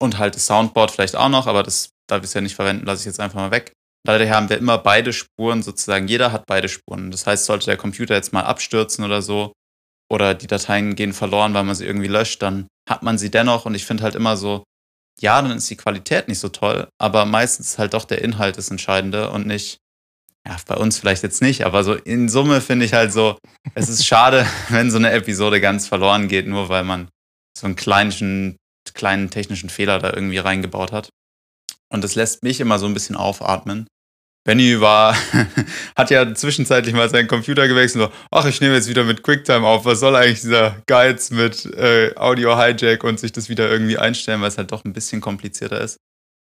und 0.00 0.18
halt 0.18 0.34
das 0.34 0.46
Soundboard 0.46 0.90
vielleicht 0.90 1.16
auch 1.16 1.28
noch, 1.28 1.46
aber 1.46 1.62
das, 1.62 1.90
da 2.08 2.16
wir 2.16 2.24
es 2.24 2.34
ja 2.34 2.40
nicht 2.40 2.54
verwenden, 2.54 2.86
lasse 2.86 3.00
ich 3.00 3.06
jetzt 3.06 3.20
einfach 3.20 3.40
mal 3.40 3.50
weg. 3.50 3.72
Daher 4.06 4.34
haben 4.34 4.48
wir 4.48 4.58
immer 4.58 4.78
beide 4.78 5.12
Spuren 5.12 5.62
sozusagen. 5.62 6.08
Jeder 6.08 6.32
hat 6.32 6.46
beide 6.46 6.68
Spuren. 6.68 7.10
Das 7.10 7.26
heißt, 7.26 7.44
sollte 7.44 7.66
der 7.66 7.76
Computer 7.76 8.14
jetzt 8.14 8.32
mal 8.32 8.44
abstürzen 8.44 9.04
oder 9.04 9.22
so, 9.22 9.52
oder 10.10 10.34
die 10.34 10.46
Dateien 10.46 10.94
gehen 10.94 11.12
verloren, 11.12 11.54
weil 11.54 11.64
man 11.64 11.74
sie 11.74 11.84
irgendwie 11.84 12.08
löscht, 12.08 12.42
dann 12.42 12.66
hat 12.88 13.02
man 13.02 13.18
sie 13.18 13.30
dennoch. 13.30 13.66
Und 13.66 13.74
ich 13.74 13.84
finde 13.84 14.02
halt 14.02 14.14
immer 14.14 14.36
so, 14.36 14.64
ja, 15.20 15.40
dann 15.42 15.56
ist 15.56 15.68
die 15.68 15.76
Qualität 15.76 16.28
nicht 16.28 16.38
so 16.38 16.48
toll, 16.48 16.88
aber 16.98 17.24
meistens 17.24 17.78
halt 17.78 17.94
doch 17.94 18.04
der 18.04 18.22
Inhalt 18.22 18.56
das 18.56 18.70
Entscheidende 18.70 19.30
und 19.30 19.46
nicht, 19.46 19.78
ja, 20.46 20.56
bei 20.66 20.76
uns 20.76 20.98
vielleicht 20.98 21.22
jetzt 21.22 21.42
nicht, 21.42 21.66
aber 21.66 21.82
so 21.84 21.94
in 21.94 22.28
Summe 22.28 22.60
finde 22.60 22.84
ich 22.86 22.94
halt 22.94 23.12
so, 23.12 23.36
es 23.74 23.88
ist 23.88 24.06
schade, 24.06 24.46
wenn 24.68 24.90
so 24.90 24.96
eine 24.96 25.10
Episode 25.10 25.60
ganz 25.60 25.88
verloren 25.88 26.28
geht, 26.28 26.46
nur 26.46 26.68
weil 26.68 26.84
man 26.84 27.08
so 27.58 27.66
einen 27.66 27.76
kleinen, 27.76 28.56
kleinen 28.94 29.30
technischen 29.30 29.70
Fehler 29.70 29.98
da 29.98 30.12
irgendwie 30.12 30.38
reingebaut 30.38 30.92
hat. 30.92 31.10
Und 31.92 32.04
das 32.04 32.14
lässt 32.14 32.42
mich 32.42 32.60
immer 32.60 32.78
so 32.78 32.86
ein 32.86 32.94
bisschen 32.94 33.16
aufatmen, 33.16 33.86
Benny 34.48 34.80
war, 34.80 35.14
hat 35.94 36.08
ja 36.08 36.34
zwischenzeitlich 36.34 36.94
mal 36.94 37.10
seinen 37.10 37.28
Computer 37.28 37.68
gewechselt. 37.68 38.04
So, 38.04 38.12
Ach, 38.30 38.46
ich 38.46 38.62
nehme 38.62 38.76
jetzt 38.76 38.88
wieder 38.88 39.04
mit 39.04 39.22
QuickTime 39.22 39.66
auf. 39.66 39.84
Was 39.84 40.00
soll 40.00 40.16
eigentlich 40.16 40.40
dieser 40.40 40.82
Geiz 40.86 41.30
mit 41.30 41.66
äh, 41.66 42.14
Audio 42.16 42.58
Hijack 42.58 43.04
und 43.04 43.20
sich 43.20 43.30
das 43.30 43.50
wieder 43.50 43.70
irgendwie 43.70 43.98
einstellen, 43.98 44.40
weil 44.40 44.48
es 44.48 44.56
halt 44.56 44.72
doch 44.72 44.86
ein 44.86 44.94
bisschen 44.94 45.20
komplizierter 45.20 45.82
ist. 45.82 45.98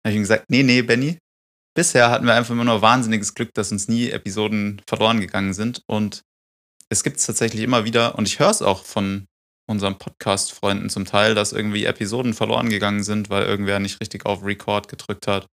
Da 0.03 0.09
habe 0.09 0.11
ich 0.11 0.17
ihm 0.17 0.21
gesagt, 0.21 0.45
nee, 0.47 0.61
nee, 0.61 0.83
Benny. 0.83 1.17
Bisher 1.75 2.11
hatten 2.11 2.27
wir 2.27 2.35
einfach 2.35 2.51
immer 2.51 2.65
nur 2.65 2.83
wahnsinniges 2.83 3.33
Glück, 3.33 3.49
dass 3.55 3.71
uns 3.71 3.87
nie 3.87 4.11
Episoden 4.11 4.79
verloren 4.87 5.19
gegangen 5.19 5.55
sind. 5.55 5.81
Und 5.87 6.21
es 6.89 7.03
gibt 7.03 7.17
es 7.17 7.25
tatsächlich 7.25 7.63
immer 7.63 7.83
wieder, 7.83 8.15
und 8.15 8.27
ich 8.27 8.37
höre 8.37 8.51
es 8.51 8.61
auch 8.61 8.85
von 8.85 9.25
unseren 9.67 9.97
Podcast-Freunden 9.97 10.91
zum 10.91 11.05
Teil, 11.05 11.33
dass 11.33 11.51
irgendwie 11.51 11.85
Episoden 11.85 12.35
verloren 12.35 12.69
gegangen 12.69 13.01
sind, 13.01 13.31
weil 13.31 13.47
irgendwer 13.47 13.79
nicht 13.79 13.99
richtig 14.01 14.27
auf 14.27 14.45
Record 14.45 14.87
gedrückt 14.87 15.25
hat 15.25 15.47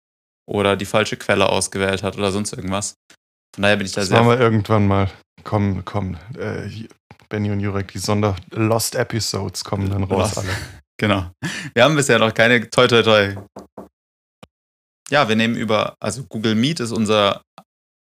oder 0.47 0.77
die 0.77 0.85
falsche 0.85 1.17
Quelle 1.17 1.49
ausgewählt 1.49 2.03
hat 2.03 2.17
oder 2.17 2.33
sonst 2.33 2.53
irgendwas. 2.53 2.95
Von 3.55 3.63
daher 3.63 3.77
bin 3.77 3.87
ich 3.87 3.93
da 3.93 4.01
das 4.01 4.09
sehr. 4.09 4.19
Machen 4.19 4.31
wir 4.31 4.41
irgendwann 4.41 4.87
mal. 4.87 5.11
Komm, 5.45 5.85
komm. 5.85 6.17
Äh, 6.37 6.69
Benny 7.29 7.51
und 7.51 7.61
Jurek, 7.61 7.93
die 7.93 7.99
Sonder 7.99 8.37
Lost 8.51 8.95
Episodes 8.95 9.65
kommen 9.65 9.91
dann 9.91 10.05
raus 10.05 10.37
Lost. 10.37 10.39
alle. 10.39 10.49
Genau. 10.97 11.29
Wir 11.75 11.83
haben 11.83 11.97
bisher 11.97 12.21
noch 12.21 12.33
keine 12.33 12.71
toi 12.71 12.87
toi 12.87 13.03
toi. 13.03 13.35
Ja, 15.11 15.29
wir 15.29 15.35
nehmen 15.35 15.57
über, 15.57 15.97
also 16.01 16.23
Google 16.23 16.55
Meet 16.55 16.79
ist 16.79 16.93
unser 16.93 17.43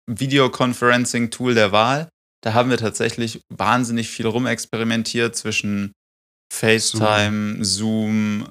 Videoconferencing-Tool 0.08 1.56
der 1.56 1.72
Wahl. 1.72 2.10
Da 2.44 2.54
haben 2.54 2.70
wir 2.70 2.78
tatsächlich 2.78 3.40
wahnsinnig 3.50 4.10
viel 4.10 4.28
rumexperimentiert 4.28 5.34
zwischen 5.34 5.94
FaceTime, 6.54 7.64
Zoom, 7.64 8.44
Zoom 8.44 8.50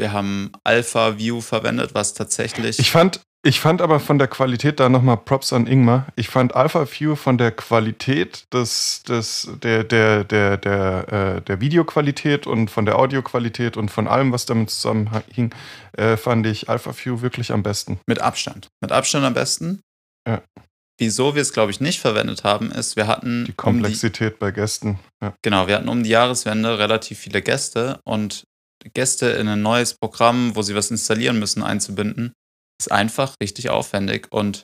wir 0.00 0.12
haben 0.12 0.50
Alpha 0.64 1.18
View 1.18 1.40
verwendet, 1.40 1.94
was 1.94 2.14
tatsächlich. 2.14 2.78
Ich 2.78 2.90
fand, 2.90 3.20
ich 3.42 3.60
fand 3.60 3.80
aber 3.80 4.00
von 4.00 4.18
der 4.18 4.28
Qualität 4.28 4.80
da 4.80 4.88
nochmal 4.88 5.16
Props 5.16 5.52
an 5.52 5.66
Ingmar. 5.66 6.08
Ich 6.16 6.28
fand 6.28 6.54
Alpha 6.54 6.86
View 6.90 7.14
von 7.14 7.38
der 7.38 7.52
Qualität 7.52 8.52
des, 8.52 9.02
des, 9.04 9.48
der, 9.62 9.84
der, 9.84 10.24
der, 10.24 10.56
der, 10.56 11.36
äh, 11.36 11.40
der 11.42 11.60
Videoqualität 11.60 12.46
und 12.46 12.70
von 12.70 12.84
der 12.84 12.98
Audioqualität 12.98 13.76
und 13.76 13.90
von 13.90 14.08
allem, 14.08 14.32
was 14.32 14.44
damit 14.44 14.70
zusammenhing, 14.70 15.54
äh, 15.92 16.16
fand 16.16 16.46
ich 16.46 16.68
Alpha 16.68 16.92
View 16.92 17.22
wirklich 17.22 17.52
am 17.52 17.62
besten. 17.62 18.00
Mit 18.06 18.20
Abstand. 18.20 18.68
Mit 18.80 18.92
Abstand 18.92 19.24
am 19.24 19.34
besten. 19.34 19.80
Ja. 20.28 20.42
Wieso 20.98 21.34
wir 21.34 21.40
es, 21.40 21.54
glaube 21.54 21.70
ich, 21.70 21.80
nicht 21.80 21.98
verwendet 21.98 22.44
haben, 22.44 22.70
ist, 22.70 22.96
wir 22.96 23.06
hatten. 23.06 23.46
Die 23.46 23.54
Komplexität 23.54 24.34
um 24.34 24.36
die, 24.36 24.40
bei 24.40 24.50
Gästen. 24.50 24.98
Ja. 25.22 25.32
Genau, 25.40 25.66
wir 25.66 25.76
hatten 25.76 25.88
um 25.88 26.02
die 26.02 26.10
Jahreswende 26.10 26.78
relativ 26.78 27.18
viele 27.18 27.40
Gäste 27.40 28.00
und 28.04 28.44
Gäste 28.94 29.30
in 29.30 29.48
ein 29.48 29.62
neues 29.62 29.94
Programm, 29.94 30.56
wo 30.56 30.62
sie 30.62 30.74
was 30.74 30.90
installieren 30.90 31.38
müssen, 31.38 31.62
einzubinden, 31.62 32.32
ist 32.80 32.90
einfach 32.90 33.34
richtig 33.42 33.70
aufwendig. 33.70 34.28
Und 34.30 34.62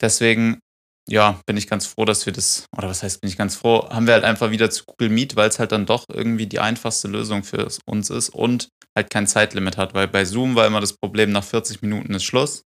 deswegen, 0.00 0.60
ja, 1.08 1.40
bin 1.46 1.56
ich 1.56 1.66
ganz 1.66 1.86
froh, 1.86 2.04
dass 2.04 2.26
wir 2.26 2.32
das, 2.32 2.66
oder 2.76 2.88
was 2.88 3.02
heißt, 3.02 3.20
bin 3.20 3.30
ich 3.30 3.36
ganz 3.36 3.56
froh, 3.56 3.88
haben 3.90 4.06
wir 4.06 4.14
halt 4.14 4.24
einfach 4.24 4.50
wieder 4.50 4.70
zu 4.70 4.84
Google 4.84 5.08
Meet, 5.08 5.36
weil 5.36 5.48
es 5.48 5.58
halt 5.58 5.72
dann 5.72 5.86
doch 5.86 6.04
irgendwie 6.12 6.46
die 6.46 6.60
einfachste 6.60 7.08
Lösung 7.08 7.44
für 7.44 7.68
uns 7.86 8.10
ist 8.10 8.30
und 8.30 8.68
halt 8.96 9.10
kein 9.10 9.26
Zeitlimit 9.26 9.76
hat, 9.76 9.94
weil 9.94 10.08
bei 10.08 10.24
Zoom 10.24 10.54
war 10.54 10.66
immer 10.66 10.80
das 10.80 10.94
Problem, 10.94 11.30
nach 11.32 11.44
40 11.44 11.82
Minuten 11.82 12.14
ist 12.14 12.24
Schluss. 12.24 12.62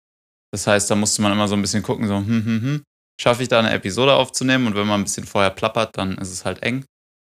Das 0.53 0.67
heißt, 0.67 0.91
da 0.91 0.95
musste 0.95 1.21
man 1.21 1.31
immer 1.31 1.47
so 1.47 1.55
ein 1.55 1.61
bisschen 1.61 1.83
gucken, 1.83 2.07
so, 2.07 2.17
hm, 2.17 2.27
hm, 2.27 2.61
hm, 2.61 2.83
schaffe 3.19 3.43
ich 3.43 3.49
da 3.49 3.59
eine 3.59 3.71
Episode 3.71 4.13
aufzunehmen? 4.13 4.67
Und 4.67 4.75
wenn 4.75 4.87
man 4.87 5.01
ein 5.01 5.03
bisschen 5.03 5.25
vorher 5.25 5.51
plappert, 5.51 5.97
dann 5.97 6.17
ist 6.17 6.31
es 6.31 6.43
halt 6.43 6.61
eng. 6.63 6.85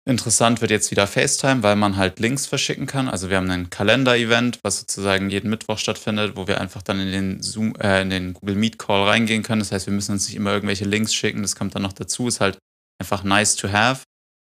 Interessant 0.06 0.60
wird 0.60 0.70
jetzt 0.70 0.92
wieder 0.92 1.08
FaceTime, 1.08 1.64
weil 1.64 1.78
man 1.78 1.96
halt 1.96 2.20
Links 2.20 2.46
verschicken 2.46 2.88
kann. 2.88 3.08
Also 3.08 3.30
wir 3.30 3.38
haben 3.38 3.50
ein 3.50 3.70
Kalender-Event, 3.70 4.60
was 4.62 4.80
sozusagen 4.80 5.30
jeden 5.30 5.50
Mittwoch 5.50 5.78
stattfindet, 5.78 6.36
wo 6.36 6.46
wir 6.46 6.60
einfach 6.60 6.82
dann 6.82 7.00
in 7.00 7.12
den 7.12 7.42
Zoom, 7.42 7.74
äh, 7.76 8.02
in 8.02 8.10
den 8.10 8.34
Google 8.34 8.56
Meet 8.56 8.78
Call 8.78 9.08
reingehen 9.08 9.44
können. 9.44 9.60
Das 9.60 9.72
heißt, 9.72 9.88
wir 9.88 9.94
müssen 9.94 10.12
uns 10.12 10.28
nicht 10.28 10.36
immer 10.36 10.52
irgendwelche 10.52 10.84
Links 10.84 11.14
schicken. 11.14 11.42
Das 11.42 11.56
kommt 11.56 11.76
dann 11.76 11.84
noch 11.84 11.94
dazu. 11.94 12.28
Ist 12.28 12.42
halt 12.42 12.58
einfach 13.00 13.24
nice 13.24 13.56
to 13.56 13.72
have. 13.72 14.04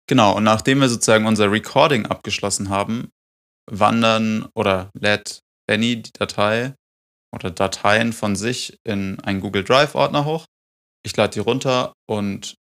Genau. 0.10 0.36
Und 0.36 0.44
nachdem 0.44 0.82
wir 0.82 0.90
sozusagen 0.90 1.26
unser 1.26 1.50
Recording 1.50 2.08
abgeschlossen 2.08 2.68
haben, 2.68 3.10
wandern 3.72 4.50
oder 4.54 4.90
lädt 5.00 5.40
Benny 5.66 6.02
die 6.02 6.12
Datei 6.12 6.76
oder 7.34 7.52
Dateien 7.52 8.12
von 8.12 8.36
sich 8.36 8.78
in 8.84 9.20
einen 9.22 9.40
Google 9.40 9.64
Drive 9.64 9.96
Ordner 9.96 10.26
hoch. 10.26 10.46
Ich 11.06 11.16
lade 11.16 11.34
die 11.34 11.40
runter 11.40 11.94
und 12.06 12.56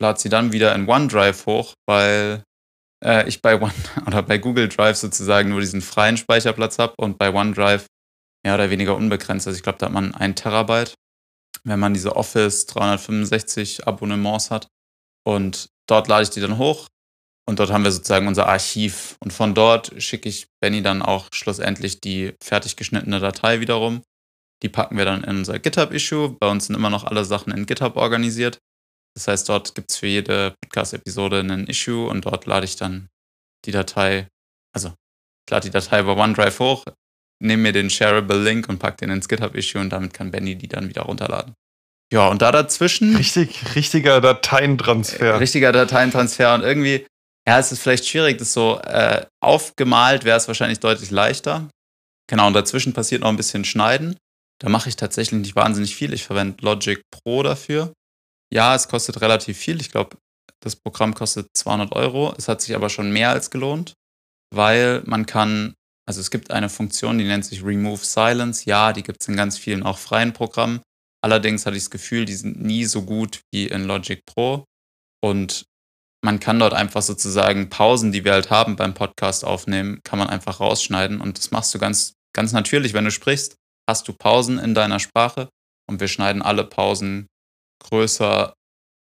lade 0.00 0.18
sie 0.18 0.28
dann 0.28 0.52
wieder 0.52 0.74
in 0.74 0.88
OneDrive 0.88 1.46
hoch, 1.46 1.74
weil 1.86 2.42
äh, 3.04 3.28
ich 3.28 3.42
bei 3.42 3.60
One 3.60 3.74
oder 4.06 4.22
bei 4.22 4.38
Google 4.38 4.68
Drive 4.68 4.96
sozusagen 4.96 5.50
nur 5.50 5.60
diesen 5.60 5.82
freien 5.82 6.16
Speicherplatz 6.16 6.78
habe 6.78 6.94
und 6.98 7.18
bei 7.18 7.32
OneDrive 7.32 7.86
mehr 8.44 8.54
oder 8.54 8.70
weniger 8.70 8.96
unbegrenzt. 8.96 9.46
Also 9.46 9.56
ich 9.56 9.62
glaube, 9.62 9.78
da 9.78 9.86
hat 9.86 9.92
man 9.92 10.14
ein 10.14 10.34
Terabyte, 10.34 10.94
wenn 11.64 11.80
man 11.80 11.94
diese 11.94 12.16
Office 12.16 12.66
365 12.66 13.86
Abonnements 13.86 14.50
hat. 14.50 14.68
Und 15.26 15.68
dort 15.88 16.08
lade 16.08 16.24
ich 16.24 16.30
die 16.30 16.40
dann 16.40 16.58
hoch 16.58 16.88
und 17.46 17.58
dort 17.58 17.70
haben 17.70 17.84
wir 17.84 17.92
sozusagen 17.92 18.26
unser 18.26 18.46
Archiv. 18.46 19.16
Und 19.20 19.32
von 19.32 19.54
dort 19.54 19.92
schicke 20.02 20.28
ich 20.28 20.48
Benny 20.60 20.82
dann 20.82 21.02
auch 21.02 21.28
schlussendlich 21.32 22.00
die 22.00 22.34
fertig 22.42 22.76
geschnittene 22.76 23.20
Datei 23.20 23.60
wiederum. 23.60 24.02
Die 24.62 24.68
packen 24.68 24.96
wir 24.96 25.04
dann 25.04 25.24
in 25.24 25.38
unser 25.38 25.58
GitHub-Issue. 25.58 26.36
Bei 26.40 26.50
uns 26.50 26.66
sind 26.66 26.76
immer 26.76 26.90
noch 26.90 27.04
alle 27.04 27.24
Sachen 27.24 27.52
in 27.52 27.66
GitHub 27.66 27.96
organisiert. 27.96 28.58
Das 29.14 29.28
heißt, 29.28 29.48
dort 29.48 29.74
gibt 29.74 29.90
es 29.90 29.96
für 29.96 30.06
jede 30.06 30.54
Podcast-Episode 30.60 31.40
ein 31.40 31.66
Issue 31.66 32.08
und 32.08 32.24
dort 32.24 32.46
lade 32.46 32.64
ich 32.64 32.76
dann 32.76 33.08
die 33.64 33.70
Datei, 33.70 34.28
also 34.74 34.88
ich 35.46 35.50
lade 35.50 35.68
die 35.68 35.72
Datei 35.72 36.00
über 36.00 36.16
OneDrive 36.16 36.58
hoch, 36.58 36.84
nehme 37.40 37.62
mir 37.64 37.72
den 37.72 37.90
Shareable-Link 37.90 38.68
und 38.68 38.78
packe 38.78 38.98
den 38.98 39.10
ins 39.10 39.28
GitHub-Issue 39.28 39.80
und 39.80 39.90
damit 39.90 40.12
kann 40.14 40.30
Benny 40.30 40.56
die 40.56 40.68
dann 40.68 40.88
wieder 40.88 41.02
runterladen. 41.02 41.54
Ja, 42.12 42.28
und 42.28 42.42
da 42.42 42.52
dazwischen. 42.52 43.16
Richtig, 43.16 43.74
richtiger 43.74 44.20
Dateientransfer. 44.20 45.26
Äh, 45.26 45.36
richtiger 45.36 45.72
Dateientransfer 45.72 46.54
und 46.54 46.62
irgendwie, 46.62 47.06
ja, 47.46 47.58
es 47.58 47.72
ist 47.72 47.82
vielleicht 47.82 48.06
schwierig, 48.06 48.38
das 48.38 48.52
so 48.52 48.78
äh, 48.80 49.26
aufgemalt 49.40 50.24
wäre 50.24 50.36
es 50.36 50.48
wahrscheinlich 50.48 50.80
deutlich 50.80 51.10
leichter. 51.10 51.68
Genau, 52.28 52.46
und 52.46 52.54
dazwischen 52.54 52.92
passiert 52.92 53.22
noch 53.22 53.28
ein 53.28 53.36
bisschen 53.36 53.64
Schneiden. 53.64 54.16
Da 54.60 54.68
mache 54.68 54.88
ich 54.88 54.96
tatsächlich 54.96 55.40
nicht 55.40 55.56
wahnsinnig 55.56 55.94
viel. 55.94 56.12
Ich 56.12 56.24
verwende 56.24 56.56
Logic 56.64 57.02
Pro 57.10 57.42
dafür. 57.42 57.92
Ja, 58.54 58.74
es 58.74 58.88
kostet 58.88 59.20
relativ 59.20 59.58
viel. 59.58 59.80
Ich 59.80 59.90
glaube, 59.90 60.16
das 60.60 60.76
Programm 60.76 61.14
kostet 61.14 61.48
200 61.54 61.92
Euro. 61.92 62.32
Es 62.38 62.48
hat 62.48 62.62
sich 62.62 62.74
aber 62.74 62.88
schon 62.88 63.12
mehr 63.12 63.30
als 63.30 63.50
gelohnt, 63.50 63.94
weil 64.54 65.02
man 65.06 65.26
kann, 65.26 65.74
also 66.06 66.20
es 66.20 66.30
gibt 66.30 66.50
eine 66.52 66.68
Funktion, 66.68 67.18
die 67.18 67.24
nennt 67.24 67.44
sich 67.44 67.64
Remove 67.64 68.04
Silence. 68.04 68.64
Ja, 68.64 68.92
die 68.92 69.02
gibt 69.02 69.22
es 69.22 69.28
in 69.28 69.36
ganz 69.36 69.58
vielen 69.58 69.82
auch 69.82 69.98
freien 69.98 70.32
Programmen. 70.32 70.80
Allerdings 71.22 71.66
hatte 71.66 71.76
ich 71.76 71.84
das 71.84 71.90
Gefühl, 71.90 72.26
die 72.26 72.34
sind 72.34 72.62
nie 72.62 72.84
so 72.84 73.02
gut 73.02 73.40
wie 73.52 73.66
in 73.66 73.84
Logic 73.84 74.24
Pro. 74.24 74.64
Und 75.22 75.64
man 76.22 76.38
kann 76.38 76.58
dort 76.58 76.74
einfach 76.74 77.02
sozusagen 77.02 77.70
Pausen, 77.70 78.12
die 78.12 78.24
wir 78.24 78.32
halt 78.32 78.50
haben 78.50 78.76
beim 78.76 78.94
Podcast 78.94 79.44
aufnehmen, 79.44 80.00
kann 80.04 80.18
man 80.18 80.28
einfach 80.28 80.60
rausschneiden. 80.60 81.20
Und 81.20 81.38
das 81.38 81.50
machst 81.50 81.74
du 81.74 81.78
ganz, 81.78 82.14
ganz 82.34 82.52
natürlich, 82.52 82.94
wenn 82.94 83.04
du 83.04 83.10
sprichst, 83.10 83.56
hast 83.88 84.06
du 84.06 84.12
Pausen 84.12 84.58
in 84.58 84.74
deiner 84.74 85.00
Sprache 85.00 85.48
und 85.88 86.00
wir 86.00 86.08
schneiden 86.08 86.40
alle 86.40 86.64
Pausen 86.64 87.26
größer 87.80 88.54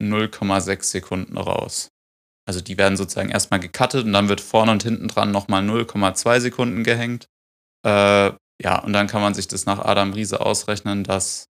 0,6 0.02 0.84
Sekunden 0.84 1.38
raus. 1.38 1.90
Also 2.46 2.60
die 2.60 2.78
werden 2.78 2.98
sozusagen 2.98 3.30
erstmal 3.30 3.60
gecuttet 3.60 4.06
und 4.06 4.14
dann 4.14 4.28
wird 4.28 4.42
vorne 4.42 4.72
und 4.72 4.84
hinten 4.84 5.08
dran 5.08 5.32
nochmal 5.32 5.64
0,2 5.64 6.40
Sekunden 6.42 6.84
gehängt. 6.84 7.28
Äh, 7.86 8.32
ja, 8.62 8.80
und 8.80 8.94
dann 8.94 9.08
kann 9.08 9.22
man 9.22 9.34
sich 9.34 9.48
das 9.48 9.66
nach 9.66 9.80
Adam 9.80 10.14
Riese 10.14 10.42
ausrechnen, 10.42 11.04
dass, 11.04 11.48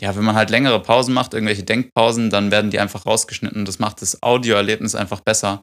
ja, 0.00 0.14
wenn 0.14 0.24
man 0.24 0.34
halt 0.34 0.50
längere 0.50 0.80
Pausen 0.82 1.14
macht, 1.14 1.34
irgendwelche 1.34 1.64
Denkpausen, 1.64 2.30
dann 2.30 2.50
werden 2.50 2.70
die 2.70 2.80
einfach 2.80 3.06
rausgeschnitten 3.06 3.60
und 3.60 3.68
das 3.68 3.78
macht 3.78 4.02
das 4.02 4.22
Audioerlebnis 4.22 4.94
einfach 4.94 5.20
besser. 5.20 5.62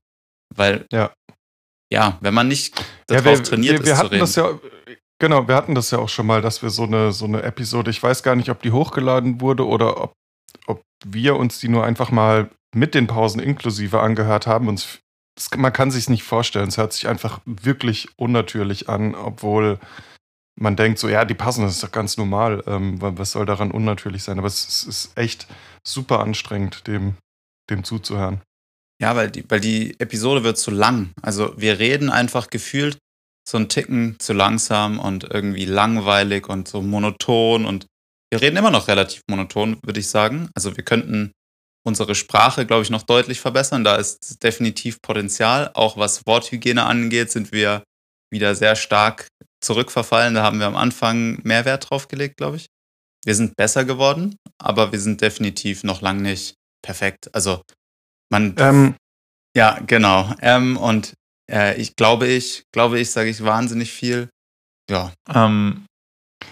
Weil, 0.56 0.86
ja, 0.92 1.14
ja 1.92 2.18
wenn 2.22 2.34
man 2.34 2.48
nicht 2.48 2.76
darauf 3.08 3.26
ja, 3.26 3.38
wir, 3.38 3.44
trainiert 3.44 3.80
wir, 3.80 3.86
wir 3.86 3.94
ist 3.94 4.00
zu 4.00 4.06
reden. 4.08 4.20
Das 4.20 4.36
ja, 4.36 4.60
genau, 5.20 5.48
wir 5.48 5.56
hatten 5.56 5.76
das 5.76 5.92
ja 5.92 6.00
auch 6.00 6.10
schon 6.10 6.26
mal, 6.26 6.42
dass 6.42 6.64
wir 6.64 6.72
so 6.72 6.84
eine, 6.84 7.12
so 7.12 7.26
eine 7.26 7.44
Episode, 7.44 7.92
ich 7.92 8.02
weiß 8.02 8.24
gar 8.24 8.36
nicht, 8.36 8.50
ob 8.50 8.62
die 8.62 8.72
hochgeladen 8.72 9.40
wurde 9.40 9.68
oder 9.68 10.02
ob 10.02 10.14
ob 10.68 10.84
wir 11.06 11.36
uns 11.36 11.60
die 11.60 11.70
nur 11.70 11.86
einfach 11.86 12.12
mal 12.12 12.50
mit 12.74 12.96
den 12.96 13.08
Pausen 13.08 13.40
inklusive 13.40 14.02
angehört 14.02 14.48
haben. 14.48 14.68
Uns, 14.68 15.00
das, 15.36 15.50
man 15.56 15.74
kann 15.74 15.92
sich 15.92 16.10
nicht 16.10 16.24
vorstellen. 16.24 16.70
Es 16.70 16.78
hört 16.78 16.94
sich 16.94 17.08
einfach 17.08 17.42
wirklich 17.46 18.10
unnatürlich 18.18 18.90
an, 18.90 19.16
obwohl 19.16 19.80
man 20.56 20.76
denkt 20.76 21.00
so, 21.00 21.10
ja, 21.10 21.26
die 21.26 21.34
passen, 21.34 21.64
das 21.64 21.74
ist 21.74 21.84
doch 21.84 21.92
ganz 21.92 22.18
normal. 22.18 22.64
Ähm, 22.68 22.98
was 23.00 23.32
soll 23.32 23.46
daran 23.46 23.72
unnatürlich 23.72 24.24
sein? 24.24 24.38
Aber 24.38 24.48
es, 24.48 24.68
es, 24.68 24.84
ist 24.84 25.18
echt 25.18 25.48
super 25.84 26.20
anstrengend, 26.20 26.88
dem, 26.88 27.16
dem 27.70 27.84
zuzuhören. 27.84 28.42
Ja, 29.02 29.16
weil 29.16 29.32
die, 29.32 29.44
weil 29.50 29.60
die 29.60 30.00
Episode 30.00 30.44
wird 30.44 30.58
zu 30.58 30.72
lang. 30.72 31.12
Also 31.22 31.54
wir 31.58 31.80
reden 31.80 32.10
einfach 32.10 32.50
gefühlt 32.50 32.98
so 33.48 33.58
einen 33.58 33.68
Ticken 33.68 34.18
zu 34.20 34.34
langsam 34.34 35.00
und 35.00 35.26
irgendwie 35.26 35.66
langweilig 35.66 36.48
und 36.48 36.68
so 36.68 36.82
monoton 36.82 37.66
und 37.66 37.88
wir 38.34 38.42
reden 38.42 38.58
immer 38.58 38.72
noch 38.72 38.88
relativ 38.88 39.22
monoton, 39.30 39.78
würde 39.86 40.00
ich 40.00 40.08
sagen. 40.08 40.50
Also 40.56 40.76
wir 40.76 40.84
könnten 40.84 41.34
unsere 41.86 42.16
Sprache, 42.16 42.66
glaube 42.66 42.82
ich, 42.82 42.90
noch 42.90 43.04
deutlich 43.04 43.40
verbessern. 43.40 43.84
Da 43.84 43.98
ist 43.98 44.42
definitiv 44.42 44.98
Potenzial. 45.04 45.70
Auch 45.76 45.98
was 45.98 46.26
Worthygiene 46.26 46.84
angeht, 46.84 47.30
sind 47.30 47.52
wir 47.52 47.84
wieder 48.32 48.56
sehr 48.56 48.76
stark 48.76 49.28
zurückverfallen. 49.64 50.34
Da 50.34 50.42
haben 50.42 50.58
wir 50.58 50.66
am 50.66 50.76
Anfang 50.76 51.42
mehr 51.44 51.66
Wert 51.66 51.92
drauf 51.92 52.08
gelegt, 52.08 52.38
glaube 52.38 52.58
ich. 52.58 52.66
Wir 53.24 53.36
sind 53.36 53.56
besser 53.56 53.86
geworden, 53.86 54.36
aber 54.60 54.92
wir 54.92 55.00
sind 55.00 55.22
definitiv 55.22 55.84
noch 55.84 56.02
lang 56.02 56.24
nicht 56.24 56.56
perfekt. 56.84 57.30
Also 57.36 57.62
man. 58.32 58.56
Ähm. 58.58 58.96
Ja, 59.56 59.78
genau. 59.86 60.34
Ähm, 60.42 60.76
und 60.78 61.14
äh, 61.52 61.80
ich 61.80 61.96
glaube 61.96 62.26
ich, 62.26 62.64
glaube 62.74 63.00
ich, 63.00 63.12
sage 63.12 63.30
ich 63.30 63.44
wahnsinnig 63.44 63.92
viel. 63.92 64.30
Ja. 64.90 65.14
Ähm, 65.32 65.86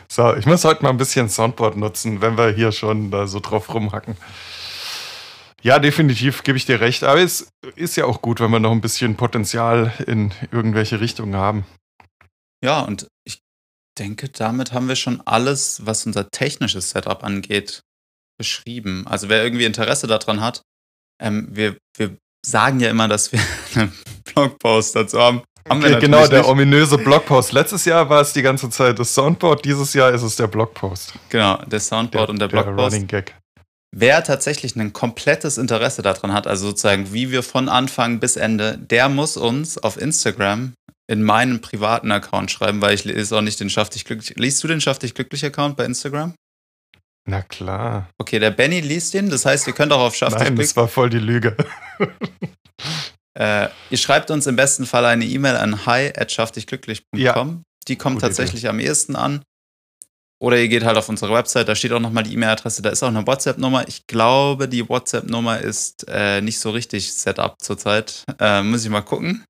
so, 0.07 0.35
ich 0.35 0.45
muss 0.45 0.65
heute 0.65 0.83
mal 0.83 0.89
ein 0.89 0.97
bisschen 0.97 1.29
Soundboard 1.29 1.77
nutzen, 1.77 2.21
wenn 2.21 2.37
wir 2.37 2.51
hier 2.51 2.71
schon 2.71 3.11
da 3.11 3.27
so 3.27 3.39
drauf 3.39 3.73
rumhacken. 3.73 4.17
Ja, 5.63 5.77
definitiv 5.79 6.43
gebe 6.43 6.57
ich 6.57 6.65
dir 6.65 6.81
recht. 6.81 7.03
Aber 7.03 7.19
es 7.19 7.51
ist 7.75 7.95
ja 7.95 8.05
auch 8.05 8.21
gut, 8.21 8.39
wenn 8.39 8.51
wir 8.51 8.59
noch 8.59 8.71
ein 8.71 8.81
bisschen 8.81 9.15
Potenzial 9.15 9.93
in 10.07 10.33
irgendwelche 10.51 10.99
Richtungen 10.99 11.35
haben. 11.35 11.65
Ja, 12.63 12.81
und 12.81 13.07
ich 13.25 13.41
denke, 13.97 14.29
damit 14.29 14.73
haben 14.73 14.87
wir 14.87 14.95
schon 14.95 15.21
alles, 15.25 15.85
was 15.85 16.05
unser 16.05 16.29
technisches 16.29 16.91
Setup 16.91 17.23
angeht, 17.23 17.81
beschrieben. 18.37 19.05
Also 19.07 19.29
wer 19.29 19.43
irgendwie 19.43 19.65
Interesse 19.65 20.07
daran 20.07 20.41
hat, 20.41 20.63
ähm, 21.21 21.47
wir, 21.51 21.77
wir 21.95 22.17
sagen 22.43 22.79
ja 22.79 22.89
immer, 22.89 23.07
dass 23.07 23.31
wir 23.31 23.39
einen 23.75 23.93
Blogpost 24.25 24.95
dazu 24.95 25.19
haben. 25.19 25.43
Haben 25.69 25.83
okay, 25.83 25.99
genau, 25.99 26.27
der 26.27 26.39
nicht. 26.39 26.49
ominöse 26.49 26.97
Blogpost. 26.97 27.51
Letztes 27.51 27.85
Jahr 27.85 28.09
war 28.09 28.21
es 28.21 28.33
die 28.33 28.41
ganze 28.41 28.69
Zeit 28.69 28.97
das 28.99 29.13
Soundboard, 29.13 29.63
dieses 29.63 29.93
Jahr 29.93 30.11
ist 30.11 30.23
es 30.23 30.35
der 30.35 30.47
Blogpost. 30.47 31.13
Genau, 31.29 31.57
der 31.65 31.79
Soundboard 31.79 32.27
der, 32.27 32.29
und 32.29 32.39
der 32.39 32.47
Blogpost. 32.47 32.77
Der 32.77 32.85
Running 32.85 33.07
Gag. 33.07 33.35
Wer 33.93 34.23
tatsächlich 34.23 34.75
ein 34.75 34.93
komplettes 34.93 35.57
Interesse 35.57 36.01
daran 36.01 36.33
hat, 36.33 36.47
also 36.47 36.67
sozusagen 36.67 37.11
wie 37.13 37.29
wir 37.29 37.43
von 37.43 37.67
Anfang 37.67 38.19
bis 38.19 38.37
Ende, 38.37 38.77
der 38.77 39.09
muss 39.09 39.35
uns 39.35 39.77
auf 39.77 39.99
Instagram 39.99 40.73
in 41.07 41.23
meinen 41.23 41.59
privaten 41.59 42.09
Account 42.09 42.51
schreiben, 42.51 42.81
weil 42.81 42.93
ich 42.93 43.03
lese 43.03 43.35
auch 43.37 43.41
nicht 43.41 43.59
den 43.59 43.69
Schaff 43.69 43.89
dich 43.89 44.05
glücklich. 44.05 44.37
Liest 44.37 44.63
du 44.63 44.69
den 44.69 44.79
Schaff 44.79 44.97
dich 44.97 45.13
glücklich 45.13 45.43
Account 45.45 45.75
bei 45.75 45.83
Instagram? 45.83 46.33
Na 47.27 47.41
klar. 47.41 48.09
Okay, 48.17 48.39
der 48.39 48.51
Benny 48.51 48.79
liest 48.79 49.13
den, 49.13 49.29
das 49.29 49.45
heißt, 49.45 49.67
ihr 49.67 49.73
könnt 49.73 49.91
auch 49.91 49.99
auf 49.99 50.15
Schaff 50.15 50.29
dich 50.29 50.37
glücklich. 50.37 50.57
Nein, 50.57 50.65
das 50.67 50.77
war 50.77 50.87
voll 50.87 51.09
die 51.09 51.19
Lüge. 51.19 51.55
Äh, 53.41 53.69
ihr 53.89 53.97
schreibt 53.97 54.29
uns 54.29 54.45
im 54.45 54.55
besten 54.55 54.85
Fall 54.85 55.05
eine 55.05 55.25
E-Mail 55.25 55.55
an 55.55 55.85
hi.schaffdichglücklich.com. 55.87 57.19
Ja. 57.19 57.61
Die 57.87 57.95
kommt 57.95 58.17
Gute 58.17 58.27
tatsächlich 58.27 58.61
Idee. 58.61 58.69
am 58.69 58.79
ehesten 58.79 59.15
an. 59.15 59.41
Oder 60.39 60.57
ihr 60.59 60.67
geht 60.67 60.83
halt 60.83 60.97
auf 60.97 61.07
unsere 61.09 61.33
Website, 61.33 61.67
da 61.67 61.75
steht 61.75 61.91
auch 61.91 61.99
nochmal 61.99 62.23
die 62.23 62.33
E-Mail-Adresse, 62.33 62.81
da 62.81 62.89
ist 62.89 63.03
auch 63.03 63.07
eine 63.09 63.25
WhatsApp-Nummer. 63.25 63.87
Ich 63.87 64.07
glaube, 64.07 64.67
die 64.67 64.87
WhatsApp-Nummer 64.87 65.59
ist 65.59 66.05
äh, 66.07 66.41
nicht 66.41 66.59
so 66.59 66.71
richtig 66.71 67.13
set 67.13 67.37
up 67.39 67.55
zurzeit. 67.61 68.23
Äh, 68.39 68.63
muss 68.63 68.83
ich 68.83 68.89
mal 68.89 69.01
gucken. 69.01 69.43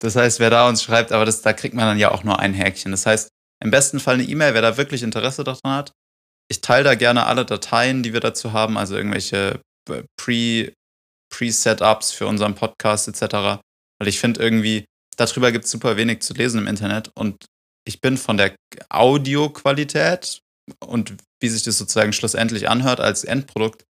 Das 0.00 0.14
heißt, 0.14 0.38
wer 0.38 0.50
da 0.50 0.68
uns 0.68 0.82
schreibt, 0.82 1.10
aber 1.10 1.24
das, 1.24 1.42
da 1.42 1.52
kriegt 1.52 1.74
man 1.74 1.86
dann 1.86 1.98
ja 1.98 2.12
auch 2.12 2.22
nur 2.22 2.38
ein 2.38 2.54
Häkchen. 2.54 2.92
Das 2.92 3.04
heißt, 3.04 3.28
im 3.64 3.72
besten 3.72 3.98
Fall 3.98 4.14
eine 4.14 4.22
E-Mail, 4.24 4.54
wer 4.54 4.62
da 4.62 4.76
wirklich 4.76 5.02
Interesse 5.02 5.42
daran 5.42 5.72
hat. 5.76 5.92
Ich 6.48 6.60
teile 6.60 6.84
da 6.84 6.94
gerne 6.94 7.26
alle 7.26 7.44
Dateien, 7.44 8.04
die 8.04 8.12
wir 8.12 8.20
dazu 8.20 8.52
haben, 8.52 8.78
also 8.78 8.96
irgendwelche 8.96 9.60
Pre- 10.16 10.72
Pre-Setups 11.30 12.12
für 12.12 12.26
unseren 12.26 12.54
Podcast 12.54 13.08
etc. 13.08 13.60
Weil 13.98 14.08
ich 14.08 14.20
finde 14.20 14.40
irgendwie, 14.40 14.84
darüber 15.16 15.52
gibt 15.52 15.64
es 15.64 15.70
super 15.70 15.96
wenig 15.96 16.20
zu 16.20 16.34
lesen 16.34 16.60
im 16.60 16.66
Internet 16.66 17.10
und 17.14 17.46
ich 17.86 18.00
bin 18.00 18.16
von 18.16 18.36
der 18.36 18.54
Audioqualität 18.90 20.40
und 20.80 21.14
wie 21.40 21.48
sich 21.48 21.62
das 21.62 21.78
sozusagen 21.78 22.12
schlussendlich 22.12 22.68
anhört 22.68 23.00
als 23.00 23.24
Endprodukt, 23.24 23.84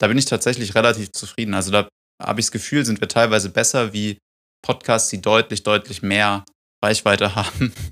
da 0.00 0.08
bin 0.08 0.18
ich 0.18 0.24
tatsächlich 0.24 0.74
relativ 0.74 1.12
zufrieden. 1.12 1.54
Also 1.54 1.70
da 1.70 1.88
habe 2.20 2.40
ich 2.40 2.46
das 2.46 2.52
Gefühl, 2.52 2.84
sind 2.84 3.00
wir 3.00 3.08
teilweise 3.08 3.50
besser 3.50 3.92
wie 3.92 4.18
Podcasts, 4.62 5.10
die 5.10 5.20
deutlich, 5.20 5.62
deutlich 5.62 6.02
mehr 6.02 6.44
Reichweite 6.82 7.34
haben. 7.34 7.72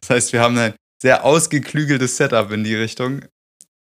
Das 0.00 0.10
heißt, 0.10 0.32
wir 0.32 0.40
haben 0.40 0.58
ein 0.58 0.74
sehr 1.00 1.24
ausgeklügeltes 1.24 2.16
Setup 2.16 2.50
in 2.50 2.64
die 2.64 2.74
Richtung. 2.74 3.24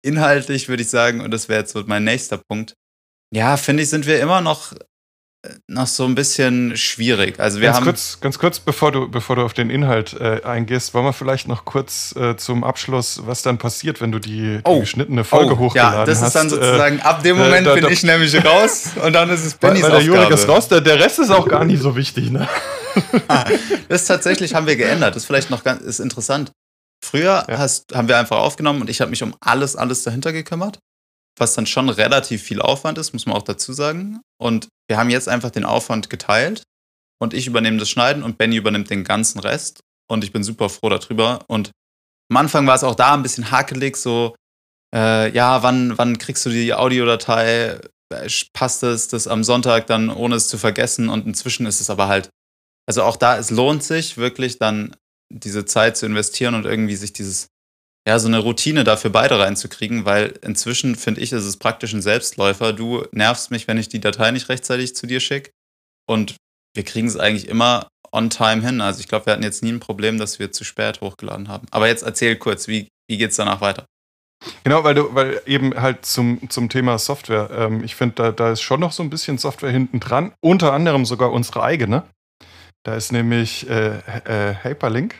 Inhaltlich 0.02 0.68
würde 0.68 0.82
ich 0.82 0.88
sagen, 0.88 1.20
und 1.20 1.30
das 1.30 1.48
wäre 1.48 1.60
jetzt 1.60 1.72
so 1.72 1.84
mein 1.86 2.04
nächster 2.04 2.38
Punkt, 2.48 2.74
ja, 3.32 3.56
finde 3.56 3.82
ich, 3.82 3.88
sind 3.90 4.06
wir 4.06 4.20
immer 4.20 4.40
noch 4.40 4.72
noch 5.68 5.86
so 5.86 6.04
ein 6.04 6.14
bisschen 6.14 6.76
schwierig. 6.76 7.40
Also 7.40 7.60
wir 7.62 7.68
ganz 7.68 7.76
haben 7.78 7.84
kurz, 7.84 8.18
ganz 8.20 8.38
kurz, 8.38 8.60
bevor 8.60 8.92
du, 8.92 9.10
bevor 9.10 9.36
du 9.36 9.42
auf 9.42 9.54
den 9.54 9.70
Inhalt 9.70 10.12
äh, 10.20 10.42
eingehst, 10.44 10.92
wollen 10.92 11.06
wir 11.06 11.14
vielleicht 11.14 11.48
noch 11.48 11.64
kurz 11.64 12.14
äh, 12.14 12.36
zum 12.36 12.62
Abschluss, 12.62 13.22
was 13.24 13.40
dann 13.40 13.56
passiert, 13.56 14.02
wenn 14.02 14.12
du 14.12 14.18
die, 14.18 14.58
die 14.58 14.60
Oh. 14.64 14.80
geschnittene 14.80 15.24
Folge 15.24 15.54
oh, 15.54 15.58
hochgeladen 15.58 16.00
ja, 16.00 16.04
das 16.04 16.20
hast. 16.20 16.26
ist 16.28 16.34
dann 16.36 16.46
äh, 16.48 16.50
sozusagen 16.50 17.00
ab 17.00 17.22
dem 17.22 17.38
Moment 17.38 17.66
da- 17.66 17.72
bin 17.72 17.84
da- 17.84 17.88
ich 17.88 18.02
nämlich 18.02 18.44
raus 18.44 18.90
und 19.02 19.14
dann 19.14 19.30
ist 19.30 19.46
es 19.46 19.54
weil, 19.62 19.70
Bennys 19.70 19.84
weil 19.84 19.90
der 19.92 20.00
Jurik 20.02 20.28
ist 20.28 20.40
Aufgabe. 20.40 20.52
raus, 20.52 20.68
der, 20.68 20.80
der 20.82 21.00
Rest 21.00 21.18
ist 21.20 21.30
auch 21.30 21.48
gar 21.48 21.64
nicht 21.64 21.80
so 21.80 21.96
wichtig, 21.96 22.30
ne? 22.30 22.46
Das 23.88 24.04
tatsächlich 24.04 24.54
haben 24.54 24.66
wir 24.66 24.76
geändert. 24.76 25.14
Das 25.14 25.22
ist 25.22 25.26
vielleicht 25.26 25.48
noch 25.48 25.64
ganz 25.64 25.80
ist 25.82 26.00
interessant. 26.00 26.52
Früher 27.02 27.46
Ja. 27.48 27.56
hast, 27.56 27.94
haben 27.94 28.08
wir 28.08 28.18
einfach 28.18 28.36
aufgenommen 28.38 28.82
und 28.82 28.90
ich 28.90 29.00
habe 29.00 29.10
mich 29.10 29.22
um 29.22 29.34
alles, 29.40 29.74
alles 29.74 30.02
dahinter 30.02 30.32
gekümmert, 30.34 30.80
was 31.40 31.54
dann 31.54 31.66
schon 31.66 31.88
relativ 31.88 32.42
viel 32.42 32.60
Aufwand 32.60 32.98
ist, 32.98 33.12
muss 33.12 33.26
man 33.26 33.36
auch 33.36 33.42
dazu 33.42 33.72
sagen. 33.72 34.20
Und 34.38 34.68
wir 34.88 34.98
haben 34.98 35.10
jetzt 35.10 35.28
einfach 35.28 35.50
den 35.50 35.64
Aufwand 35.64 36.10
geteilt 36.10 36.62
und 37.20 37.34
ich 37.34 37.46
übernehme 37.46 37.78
das 37.78 37.90
Schneiden 37.90 38.22
und 38.22 38.38
Benny 38.38 38.56
übernimmt 38.56 38.90
den 38.90 39.04
ganzen 39.04 39.40
Rest. 39.40 39.80
Und 40.08 40.24
ich 40.24 40.32
bin 40.32 40.42
super 40.42 40.68
froh 40.68 40.88
darüber. 40.88 41.44
Und 41.48 41.70
am 42.30 42.36
Anfang 42.36 42.66
war 42.66 42.74
es 42.74 42.84
auch 42.84 42.94
da 42.94 43.14
ein 43.14 43.22
bisschen 43.22 43.50
hakelig, 43.50 43.96
so, 43.96 44.34
äh, 44.94 45.30
ja, 45.32 45.62
wann, 45.62 45.96
wann 45.98 46.18
kriegst 46.18 46.44
du 46.46 46.50
die 46.50 46.74
Audiodatei? 46.74 47.80
Äh, 48.12 48.28
Passt 48.52 48.82
es, 48.82 49.06
das 49.06 49.28
am 49.28 49.44
Sonntag 49.44 49.86
dann, 49.86 50.10
ohne 50.10 50.34
es 50.34 50.48
zu 50.48 50.58
vergessen? 50.58 51.08
Und 51.08 51.26
inzwischen 51.26 51.64
ist 51.64 51.80
es 51.80 51.90
aber 51.90 52.08
halt 52.08 52.28
also 52.90 53.04
auch 53.04 53.16
da, 53.16 53.38
es 53.38 53.50
lohnt 53.50 53.84
sich 53.84 54.16
wirklich 54.16 54.58
dann 54.58 54.96
diese 55.32 55.64
Zeit 55.64 55.96
zu 55.96 56.06
investieren 56.06 56.56
und 56.56 56.64
irgendwie 56.64 56.96
sich 56.96 57.12
dieses, 57.12 57.46
ja, 58.06 58.18
so 58.18 58.28
eine 58.28 58.38
Routine 58.38 58.84
dafür 58.84 59.10
beide 59.10 59.38
reinzukriegen, 59.38 60.04
weil 60.04 60.38
inzwischen 60.42 60.96
finde 60.96 61.20
ich, 61.20 61.32
ist 61.32 61.44
es 61.44 61.58
praktisch 61.58 61.92
ein 61.92 62.02
Selbstläufer. 62.02 62.72
Du 62.72 63.04
nervst 63.12 63.50
mich, 63.50 63.68
wenn 63.68 63.78
ich 63.78 63.88
die 63.88 64.00
Datei 64.00 64.30
nicht 64.30 64.48
rechtzeitig 64.48 64.96
zu 64.96 65.06
dir 65.06 65.20
schicke 65.20 65.50
und 66.08 66.36
wir 66.74 66.84
kriegen 66.84 67.06
es 67.06 67.16
eigentlich 67.16 67.48
immer 67.48 67.88
on 68.12 68.30
time 68.30 68.62
hin. 68.62 68.80
Also 68.80 69.00
ich 69.00 69.08
glaube, 69.08 69.26
wir 69.26 69.32
hatten 69.32 69.42
jetzt 69.42 69.62
nie 69.62 69.72
ein 69.72 69.80
Problem, 69.80 70.18
dass 70.18 70.38
wir 70.38 70.52
zu 70.52 70.64
spät 70.64 71.00
hochgeladen 71.00 71.48
haben. 71.48 71.66
Aber 71.70 71.88
jetzt 71.88 72.02
erzähl 72.02 72.36
kurz, 72.36 72.68
wie, 72.68 72.88
wie 73.08 73.18
geht 73.18 73.30
es 73.30 73.36
danach 73.36 73.60
weiter? 73.60 73.84
Genau, 74.64 74.84
weil 74.84 74.94
du, 74.94 75.14
weil 75.14 75.42
eben 75.44 75.74
halt 75.74 76.06
zum, 76.06 76.48
zum 76.48 76.70
Thema 76.70 76.98
Software, 76.98 77.50
ähm, 77.52 77.84
ich 77.84 77.94
finde, 77.94 78.14
da, 78.14 78.32
da 78.32 78.52
ist 78.52 78.62
schon 78.62 78.80
noch 78.80 78.92
so 78.92 79.02
ein 79.02 79.10
bisschen 79.10 79.36
Software 79.36 79.70
hinten 79.70 80.00
dran, 80.00 80.32
unter 80.40 80.72
anderem 80.72 81.04
sogar 81.04 81.30
unsere 81.30 81.62
eigene. 81.62 82.04
Da 82.84 82.94
ist 82.94 83.12
nämlich 83.12 83.68
äh, 83.68 83.98
äh, 83.98 84.54
Hyperlink. 84.62 85.14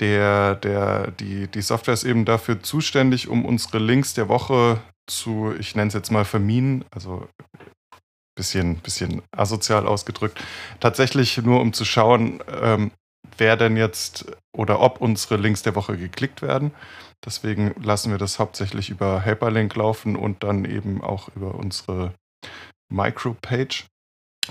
Der, 0.00 0.54
der, 0.54 1.10
die, 1.12 1.46
die 1.46 1.62
Software 1.62 1.94
ist 1.94 2.04
eben 2.04 2.24
dafür 2.24 2.62
zuständig, 2.62 3.28
um 3.28 3.44
unsere 3.44 3.78
Links 3.78 4.14
der 4.14 4.28
Woche 4.28 4.80
zu, 5.06 5.54
ich 5.58 5.76
nenne 5.76 5.88
es 5.88 5.94
jetzt 5.94 6.10
mal 6.10 6.24
verminen, 6.24 6.84
also 6.90 7.28
bisschen, 8.34 8.76
bisschen 8.76 9.22
asozial 9.36 9.86
ausgedrückt, 9.86 10.42
tatsächlich 10.80 11.36
nur 11.38 11.60
um 11.60 11.74
zu 11.74 11.84
schauen, 11.84 12.42
ähm, 12.62 12.90
wer 13.36 13.56
denn 13.56 13.76
jetzt 13.76 14.24
oder 14.56 14.80
ob 14.80 15.00
unsere 15.00 15.36
Links 15.36 15.62
der 15.62 15.74
Woche 15.74 15.98
geklickt 15.98 16.40
werden. 16.40 16.72
Deswegen 17.24 17.74
lassen 17.82 18.10
wir 18.10 18.18
das 18.18 18.38
hauptsächlich 18.38 18.88
über 18.88 19.24
Hyperlink 19.26 19.74
laufen 19.76 20.16
und 20.16 20.42
dann 20.42 20.64
eben 20.64 21.02
auch 21.02 21.28
über 21.36 21.54
unsere 21.54 22.14
Micropage. 22.90 23.84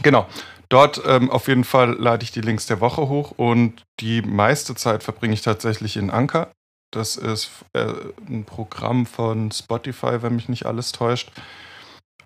Genau, 0.04 0.28
dort 0.70 1.02
ähm, 1.06 1.30
auf 1.30 1.48
jeden 1.48 1.64
Fall 1.64 1.94
lade 1.94 2.24
ich 2.24 2.32
die 2.32 2.42
Links 2.42 2.66
der 2.66 2.80
Woche 2.80 3.10
hoch 3.10 3.32
und 3.32 3.84
die 4.00 4.22
meiste 4.22 4.76
Zeit 4.76 5.04
verbringe 5.04 5.34
ich 5.34 5.42
tatsächlich 5.42 5.98
in 5.98 6.10
Anker. 6.10 6.52
Das 6.92 7.18
ist 7.18 7.52
äh, 7.74 7.94
ein 8.28 8.46
Programm 8.46 9.06
von 9.06 9.52
Spotify, 9.52 10.22
wenn 10.22 10.36
mich 10.36 10.50
nicht 10.50 10.66
alles 10.66 10.92
täuscht. 10.92 11.32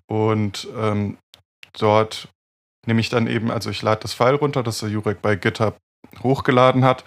Und 0.06 0.68
ähm, 0.76 1.18
dort 1.78 2.28
nehme 2.86 3.00
ich 3.00 3.08
dann 3.08 3.26
eben, 3.26 3.50
also 3.50 3.70
ich 3.70 3.82
lade 3.82 4.02
das 4.02 4.14
File 4.14 4.36
runter, 4.36 4.62
das 4.62 4.78
der 4.78 4.88
Jurek 4.88 5.20
bei 5.22 5.36
GitHub 5.36 5.76
hochgeladen 6.22 6.84
hat, 6.84 7.04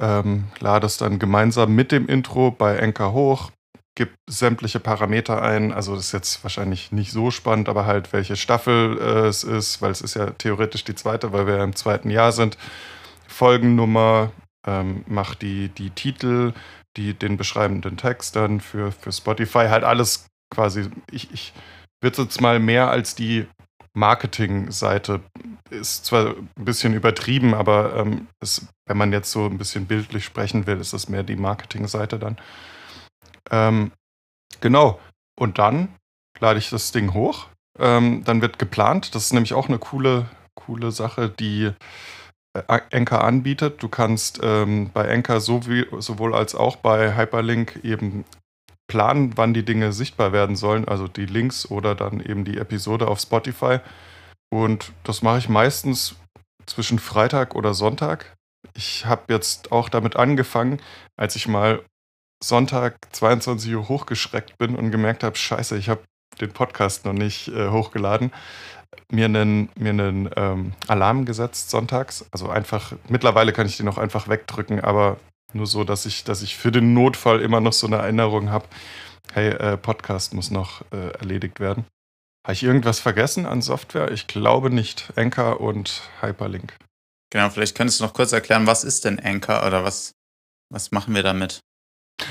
ähm, 0.00 0.44
lade 0.58 0.86
es 0.86 0.96
dann 0.96 1.18
gemeinsam 1.18 1.74
mit 1.74 1.92
dem 1.92 2.06
Intro 2.06 2.50
bei 2.50 2.76
Enker 2.76 3.12
hoch, 3.12 3.50
gebe 3.96 4.12
sämtliche 4.28 4.80
Parameter 4.80 5.42
ein. 5.42 5.72
Also 5.72 5.94
das 5.94 6.06
ist 6.06 6.12
jetzt 6.12 6.42
wahrscheinlich 6.42 6.92
nicht 6.92 7.12
so 7.12 7.30
spannend, 7.30 7.68
aber 7.68 7.86
halt 7.86 8.12
welche 8.12 8.36
Staffel 8.36 8.98
äh, 8.98 9.28
es 9.28 9.44
ist, 9.44 9.82
weil 9.82 9.90
es 9.90 10.00
ist 10.00 10.14
ja 10.14 10.30
theoretisch 10.30 10.84
die 10.84 10.94
zweite, 10.94 11.32
weil 11.32 11.46
wir 11.46 11.56
ja 11.56 11.64
im 11.64 11.76
zweiten 11.76 12.10
Jahr 12.10 12.32
sind. 12.32 12.56
Folgennummer, 13.28 14.32
ähm, 14.66 15.04
mach 15.06 15.34
die, 15.34 15.68
die 15.68 15.90
Titel, 15.90 16.52
die, 16.96 17.14
den 17.14 17.36
beschreibenden 17.36 17.96
Text 17.96 18.36
dann 18.36 18.60
für, 18.60 18.92
für 18.92 19.12
Spotify, 19.12 19.68
halt 19.68 19.84
alles 19.84 20.26
quasi. 20.52 20.90
Ich, 21.10 21.32
ich 21.32 21.52
würde 22.00 22.22
jetzt 22.22 22.40
mal 22.40 22.58
mehr 22.58 22.90
als 22.90 23.14
die 23.14 23.46
Marketingseite 23.92 25.20
ist 25.70 26.04
zwar 26.04 26.36
ein 26.36 26.64
bisschen 26.64 26.94
übertrieben, 26.94 27.54
aber 27.54 27.96
ähm, 27.96 28.28
es, 28.40 28.66
wenn 28.86 28.96
man 28.96 29.12
jetzt 29.12 29.30
so 29.30 29.46
ein 29.46 29.58
bisschen 29.58 29.86
bildlich 29.86 30.24
sprechen 30.24 30.66
will, 30.66 30.80
ist 30.80 30.92
es 30.92 31.08
mehr 31.08 31.22
die 31.22 31.36
Marketingseite 31.36 32.18
dann. 32.18 32.36
Ähm, 33.50 33.92
genau. 34.60 35.00
Und 35.38 35.58
dann 35.58 35.94
lade 36.38 36.58
ich 36.58 36.70
das 36.70 36.92
Ding 36.92 37.14
hoch. 37.14 37.46
Ähm, 37.78 38.24
dann 38.24 38.42
wird 38.42 38.58
geplant. 38.58 39.14
Das 39.14 39.24
ist 39.24 39.32
nämlich 39.32 39.54
auch 39.54 39.68
eine 39.68 39.78
coole, 39.78 40.26
coole 40.54 40.90
Sache, 40.92 41.28
die 41.28 41.72
äh, 42.54 42.80
Anchor 42.92 43.24
anbietet. 43.24 43.82
Du 43.82 43.88
kannst 43.88 44.40
ähm, 44.42 44.90
bei 44.92 45.10
Anchor 45.10 45.40
sowie, 45.40 45.86
sowohl 45.98 46.34
als 46.34 46.54
auch 46.54 46.76
bei 46.76 47.16
Hyperlink 47.16 47.80
eben 47.84 48.24
planen, 48.88 49.36
wann 49.36 49.54
die 49.54 49.64
Dinge 49.64 49.92
sichtbar 49.92 50.32
werden 50.32 50.56
sollen, 50.56 50.86
also 50.88 51.06
die 51.06 51.26
Links 51.26 51.70
oder 51.70 51.94
dann 51.94 52.20
eben 52.20 52.44
die 52.44 52.58
Episode 52.58 53.06
auf 53.06 53.20
Spotify. 53.20 53.78
Und 54.52 54.92
das 55.04 55.22
mache 55.22 55.38
ich 55.38 55.48
meistens 55.48 56.16
zwischen 56.66 56.98
Freitag 56.98 57.54
oder 57.54 57.72
Sonntag. 57.72 58.36
Ich 58.74 59.06
habe 59.06 59.32
jetzt 59.32 59.70
auch 59.70 59.88
damit 59.88 60.16
angefangen, 60.16 60.80
als 61.16 61.36
ich 61.36 61.46
mal 61.46 61.84
Sonntag 62.42 62.96
22 63.12 63.74
Uhr 63.74 63.88
hochgeschreckt 63.88 64.58
bin 64.58 64.76
und 64.76 64.90
gemerkt 64.90 65.24
habe, 65.24 65.36
scheiße, 65.36 65.76
ich 65.76 65.88
habe 65.88 66.02
den 66.40 66.52
Podcast 66.52 67.04
noch 67.04 67.12
nicht 67.12 67.48
äh, 67.48 67.68
hochgeladen, 67.68 68.32
mir 69.10 69.26
einen, 69.26 69.68
mir 69.76 69.90
einen 69.90 70.30
ähm, 70.36 70.72
Alarm 70.88 71.24
gesetzt 71.24 71.70
sonntags. 71.70 72.24
Also 72.30 72.48
einfach, 72.48 72.92
mittlerweile 73.08 73.52
kann 73.52 73.66
ich 73.66 73.76
den 73.76 73.88
auch 73.88 73.98
einfach 73.98 74.28
wegdrücken, 74.28 74.80
aber 74.80 75.18
nur 75.52 75.66
so, 75.66 75.84
dass 75.84 76.06
ich, 76.06 76.24
dass 76.24 76.42
ich 76.42 76.56
für 76.56 76.72
den 76.72 76.94
Notfall 76.94 77.40
immer 77.40 77.60
noch 77.60 77.72
so 77.72 77.86
eine 77.86 77.96
Erinnerung 77.96 78.50
habe, 78.50 78.66
hey, 79.32 79.50
äh, 79.50 79.76
Podcast 79.76 80.34
muss 80.34 80.50
noch 80.50 80.82
äh, 80.92 81.10
erledigt 81.18 81.60
werden. 81.60 81.84
Habe 82.44 82.54
ich 82.54 82.62
irgendwas 82.62 83.00
vergessen 83.00 83.46
an 83.46 83.60
Software? 83.60 84.10
Ich 84.12 84.26
glaube 84.26 84.70
nicht. 84.70 85.12
Anchor 85.16 85.60
und 85.60 86.02
Hyperlink. 86.20 86.74
Genau, 87.30 87.50
vielleicht 87.50 87.76
könntest 87.76 88.00
du 88.00 88.04
noch 88.04 88.14
kurz 88.14 88.32
erklären, 88.32 88.66
was 88.66 88.82
ist 88.82 89.04
denn 89.04 89.20
Anchor 89.20 89.66
oder 89.66 89.84
was, 89.84 90.12
was 90.72 90.90
machen 90.90 91.14
wir 91.14 91.22
damit? 91.22 91.60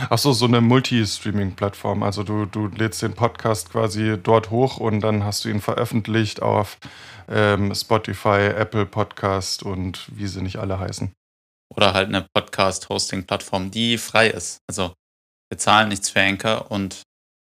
Ach 0.10 0.17
so, 0.17 0.34
so 0.34 0.45
eine 0.45 0.62
Multi-Streaming-Plattform. 0.62 2.04
Also 2.04 2.23
du, 2.23 2.45
du 2.45 2.67
lädst 2.67 3.02
den 3.02 3.13
Podcast 3.13 3.71
quasi 3.71 4.17
dort 4.21 4.49
hoch 4.49 4.78
und 4.78 5.02
dann 5.02 5.23
hast 5.23 5.45
du 5.45 5.49
ihn 5.49 5.62
veröffentlicht 5.62 6.41
auf 6.41 6.78
ähm, 7.28 7.73
Spotify, 7.73 8.47
Apple 8.56 8.86
Podcast 8.86 9.63
und 9.63 10.08
wie 10.12 10.28
sie 10.28 10.41
nicht 10.41 10.58
alle 10.58 10.80
heißen. 10.80 11.12
Oder 11.75 11.93
halt 11.93 12.10
eine 12.10 12.28
Podcast-Hosting-Plattform, 12.34 13.71
die 13.71 13.97
frei 13.97 14.30
ist. 14.30 14.60
Also 14.67 14.93
wir 15.49 15.58
zahlen 15.58 15.89
nichts 15.89 16.10
für 16.10 16.21
Anchor 16.21 16.71
und 16.71 17.04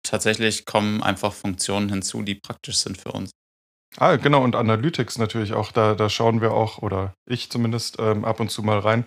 tatsächlich 0.03 0.67
kommen 0.67 1.03
einfach 1.03 1.33
Funktionen 1.33 1.89
hinzu, 1.89 2.23
die 2.23 2.35
praktisch 2.35 2.79
sind 2.79 2.99
für 2.99 3.13
uns. 3.13 3.31
Ah, 3.97 4.17
genau, 4.17 4.43
und 4.43 4.55
Analytics 4.55 5.19
natürlich 5.19 5.53
auch. 5.53 5.73
Da, 5.73 5.95
da 5.95 6.09
schauen 6.09 6.41
wir 6.41 6.53
auch, 6.53 6.79
oder 6.79 7.15
ich 7.29 7.51
zumindest, 7.51 7.99
ähm, 7.99 8.25
ab 8.25 8.39
und 8.39 8.51
zu 8.51 8.63
mal 8.63 8.79
rein. 8.79 9.05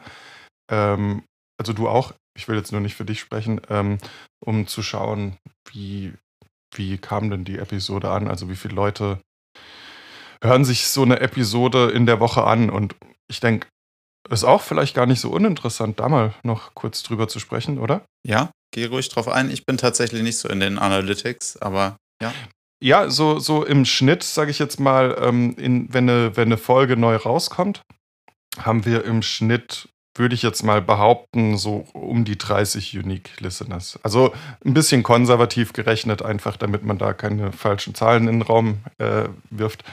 Ähm, 0.69 1.23
also 1.57 1.71
du 1.71 1.87
auch, 1.87 2.13
ich 2.35 2.47
will 2.47 2.57
jetzt 2.57 2.71
nur 2.71 2.81
nicht 2.81 2.95
für 2.95 3.05
dich 3.05 3.19
sprechen, 3.19 3.61
ähm, 3.69 3.97
um 4.39 4.67
zu 4.67 4.81
schauen, 4.83 5.37
wie, 5.71 6.13
wie 6.75 6.97
kam 6.97 7.29
denn 7.29 7.45
die 7.45 7.57
Episode 7.57 8.09
an? 8.09 8.27
Also 8.27 8.49
wie 8.49 8.55
viele 8.55 8.75
Leute 8.75 9.19
hören 10.43 10.65
sich 10.65 10.87
so 10.87 11.03
eine 11.03 11.19
Episode 11.19 11.91
in 11.91 12.05
der 12.05 12.19
Woche 12.19 12.43
an? 12.43 12.69
Und 12.69 12.95
ich 13.29 13.39
denke, 13.39 13.67
ist 14.29 14.43
auch 14.43 14.61
vielleicht 14.61 14.95
gar 14.95 15.05
nicht 15.05 15.19
so 15.19 15.29
uninteressant, 15.29 15.99
da 15.99 16.09
mal 16.09 16.33
noch 16.43 16.73
kurz 16.75 17.03
drüber 17.03 17.27
zu 17.27 17.39
sprechen, 17.39 17.77
oder? 17.77 18.05
Ja, 18.25 18.51
geh 18.71 18.85
ruhig 18.85 19.09
drauf 19.09 19.27
ein. 19.27 19.51
Ich 19.51 19.65
bin 19.65 19.77
tatsächlich 19.77 20.23
nicht 20.23 20.37
so 20.37 20.49
in 20.49 20.59
den 20.59 20.77
Analytics, 20.79 21.57
aber 21.57 21.97
ja. 22.21 22.33
Ja, 22.81 23.09
so, 23.09 23.39
so 23.39 23.65
im 23.65 23.85
Schnitt, 23.85 24.23
sage 24.23 24.51
ich 24.51 24.59
jetzt 24.59 24.79
mal, 24.79 25.17
ähm, 25.21 25.55
in, 25.57 25.93
wenn, 25.93 26.09
eine, 26.09 26.35
wenn 26.35 26.49
eine 26.49 26.57
Folge 26.57 26.97
neu 26.97 27.15
rauskommt, 27.15 27.81
haben 28.59 28.85
wir 28.85 29.05
im 29.05 29.21
Schnitt 29.21 29.87
würde 30.15 30.35
ich 30.35 30.43
jetzt 30.43 30.63
mal 30.63 30.81
behaupten, 30.81 31.57
so 31.57 31.87
um 31.93 32.23
die 32.23 32.37
30 32.37 32.97
Unique 32.97 33.39
Listeners. 33.39 33.99
Also 34.03 34.33
ein 34.63 34.73
bisschen 34.73 35.01
konservativ 35.01 35.73
gerechnet, 35.73 36.21
einfach 36.21 36.55
damit 36.57 36.83
man 36.83 36.97
da 36.97 37.13
keine 37.13 37.51
falschen 37.51 37.95
Zahlen 37.95 38.27
in 38.27 38.39
den 38.39 38.41
Raum 38.43 38.79
äh, 38.99 39.23
wirft. 39.49 39.83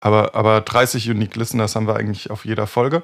Aber, 0.00 0.34
aber 0.34 0.62
30 0.62 1.10
Unique 1.10 1.36
Listeners 1.36 1.76
haben 1.76 1.86
wir 1.86 1.96
eigentlich 1.96 2.30
auf 2.30 2.46
jeder 2.46 2.66
Folge. 2.66 3.02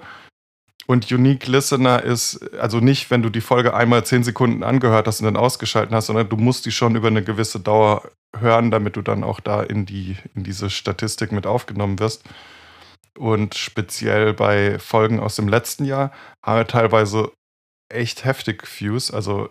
Und 0.87 1.11
Unique 1.11 1.47
Listener 1.49 2.03
ist 2.03 2.55
also 2.55 2.79
nicht, 2.79 3.11
wenn 3.11 3.23
du 3.23 3.29
die 3.29 3.41
Folge 3.41 3.75
einmal 3.75 4.05
10 4.05 4.23
Sekunden 4.23 4.63
angehört 4.63 5.07
hast 5.09 5.21
und 5.21 5.27
dann 5.27 5.37
ausgeschaltet 5.37 5.93
hast, 5.93 6.07
sondern 6.07 6.29
du 6.29 6.37
musst 6.37 6.65
die 6.65 6.71
schon 6.71 6.95
über 6.95 7.09
eine 7.09 7.25
gewisse 7.25 7.59
Dauer 7.61 8.03
hören, 8.39 8.71
damit 8.71 8.97
du 8.97 9.03
dann 9.03 9.25
auch 9.25 9.41
da 9.41 9.63
in, 9.63 9.85
die, 9.85 10.17
in 10.35 10.45
diese 10.45 10.71
Statistik 10.71 11.33
mit 11.33 11.47
aufgenommen 11.47 11.99
wirst. 11.99 12.23
Und 13.17 13.55
speziell 13.55 14.35
bei 14.35 14.79
Folgen 14.79 15.21
aus 15.21 15.37
dem 15.37 15.49
letzten 15.49 15.85
Jahr 15.85 16.13
haben 16.45 16.59
wir 16.59 16.67
teilweise 16.67 17.33
echt 17.89 18.25
heftig 18.25 18.65
Views. 18.79 19.11
Also 19.11 19.51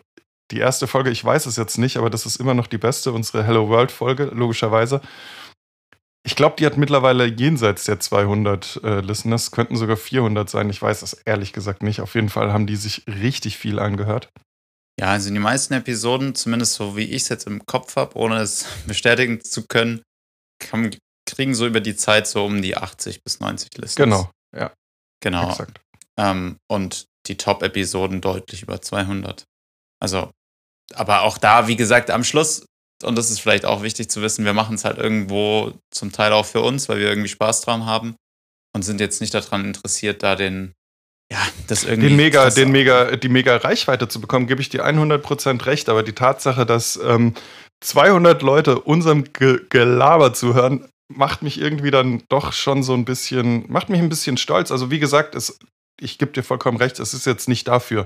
die 0.52 0.60
erste 0.60 0.88
Folge, 0.88 1.10
ich 1.10 1.24
weiß 1.24 1.46
es 1.48 1.56
jetzt 1.56 1.78
nicht, 1.78 1.98
aber 1.98 2.10
das 2.10 2.26
ist 2.26 2.36
immer 2.38 2.54
noch 2.54 2.68
die 2.68 2.78
beste, 2.78 3.12
unsere 3.12 3.44
Hello 3.44 3.70
World 3.70 3.92
Folge, 3.92 4.26
logischerweise. 4.26 5.02
Ich 6.26 6.36
glaube, 6.36 6.56
die 6.58 6.66
hat 6.66 6.78
mittlerweile 6.78 7.26
jenseits 7.26 7.86
der 7.86 8.00
200 8.00 8.82
äh, 8.84 9.00
Listeners, 9.02 9.52
könnten 9.52 9.76
sogar 9.76 9.96
400 9.96 10.50
sein. 10.50 10.70
Ich 10.70 10.82
weiß 10.82 11.04
es 11.04 11.14
ehrlich 11.14 11.54
gesagt 11.54 11.84
nicht. 11.84 12.02
Auf 12.02 12.16
jeden 12.16 12.30
Fall 12.30 12.52
haben 12.52 12.66
die 12.66 12.76
sich 12.76 13.04
richtig 13.08 13.58
viel 13.58 13.78
angehört. 13.78 14.30
Ja, 15.00 15.08
also 15.08 15.30
die 15.30 15.40
meisten 15.40 15.74
Episoden, 15.74 16.36
zumindest 16.36 16.74
so 16.76 16.96
wie 16.98 17.04
ich 17.04 17.24
es 17.24 17.30
jetzt 17.30 17.48
im 17.48 17.66
Kopf 17.66 17.96
habe, 17.96 18.18
ohne 18.18 18.38
es 18.38 18.66
bestätigen 18.88 19.44
zu 19.44 19.68
können, 19.68 20.02
kann, 20.60 20.96
kriegen 21.26 21.56
so 21.56 21.66
über 21.66 21.82
die 21.82 21.96
Zeit 21.96 22.28
so 22.28 22.46
um 22.46 22.62
die 22.62 22.78
80 22.78 23.24
bis 23.24 23.40
90 23.40 23.78
Listen. 23.78 24.04
Genau, 24.04 24.30
ja. 24.56 24.72
Genau. 25.22 25.58
Ähm, 26.18 26.58
und 26.68 27.08
die 27.28 27.38
Top-Episoden 27.38 28.22
deutlich 28.22 28.62
über 28.62 28.82
200. 28.82 29.46
Also, 30.00 30.32
aber 30.94 31.22
auch 31.22 31.38
da, 31.38 31.68
wie 31.68 31.76
gesagt, 31.76 32.12
am 32.12 32.24
Schluss, 32.24 32.66
und 33.04 33.18
das 33.18 33.32
ist 33.32 33.40
vielleicht 33.40 33.66
auch 33.66 33.82
wichtig 33.82 34.10
zu 34.10 34.22
wissen, 34.22 34.46
wir 34.46 34.54
machen 34.54 34.76
es 34.76 34.86
halt 34.86 34.98
irgendwo 34.98 35.74
zum 35.92 36.12
Teil 36.12 36.32
auch 36.32 36.46
für 36.46 36.62
uns, 36.62 36.88
weil 36.88 37.00
wir 37.00 37.10
irgendwie 37.10 37.30
Spaß 37.30 37.62
dran 37.62 37.86
haben 37.86 38.16
und 38.74 38.84
sind 38.84 39.00
jetzt 39.00 39.22
nicht 39.22 39.34
daran 39.34 39.66
interessiert, 39.66 40.24
da 40.24 40.36
den, 40.36 40.74
ja, 41.32 41.40
das 41.68 41.84
irgendwie. 41.84 42.10
Den 42.10 42.18
mega, 42.18 42.50
den 42.50 42.72
mega, 42.72 43.16
die 43.16 43.30
mega 43.30 43.58
Reichweite 43.58 44.08
zu 44.08 44.22
bekommen, 44.22 44.48
gebe 44.48 44.62
ich 44.62 44.70
dir 44.70 44.86
100% 44.86 45.66
recht, 45.66 45.90
aber 45.90 46.04
die 46.04 46.14
Tatsache, 46.14 46.66
dass 46.66 46.98
ähm, 46.98 47.34
200 47.82 48.42
Leute 48.42 48.80
unserem 48.80 49.34
Ge 49.34 49.62
Gelaber 49.70 50.34
zuhören, 50.34 50.88
macht 51.14 51.44
mich 51.44 51.60
irgendwie 51.60 51.92
dann 51.92 52.24
doch 52.30 52.54
schon 52.54 52.84
so 52.84 52.94
ein 52.94 53.06
bisschen, 53.06 53.72
macht 53.72 53.90
mich 53.90 54.00
ein 54.00 54.10
bisschen 54.10 54.38
stolz. 54.38 54.72
Also 54.72 54.92
wie 54.92 55.00
gesagt, 55.00 55.36
es, 55.36 55.60
ich 56.00 56.18
gebe 56.18 56.32
dir 56.32 56.44
vollkommen 56.44 56.78
recht, 56.78 57.00
es 57.00 57.14
ist 57.14 57.26
jetzt 57.26 57.48
nicht 57.48 57.68
dafür. 57.68 58.06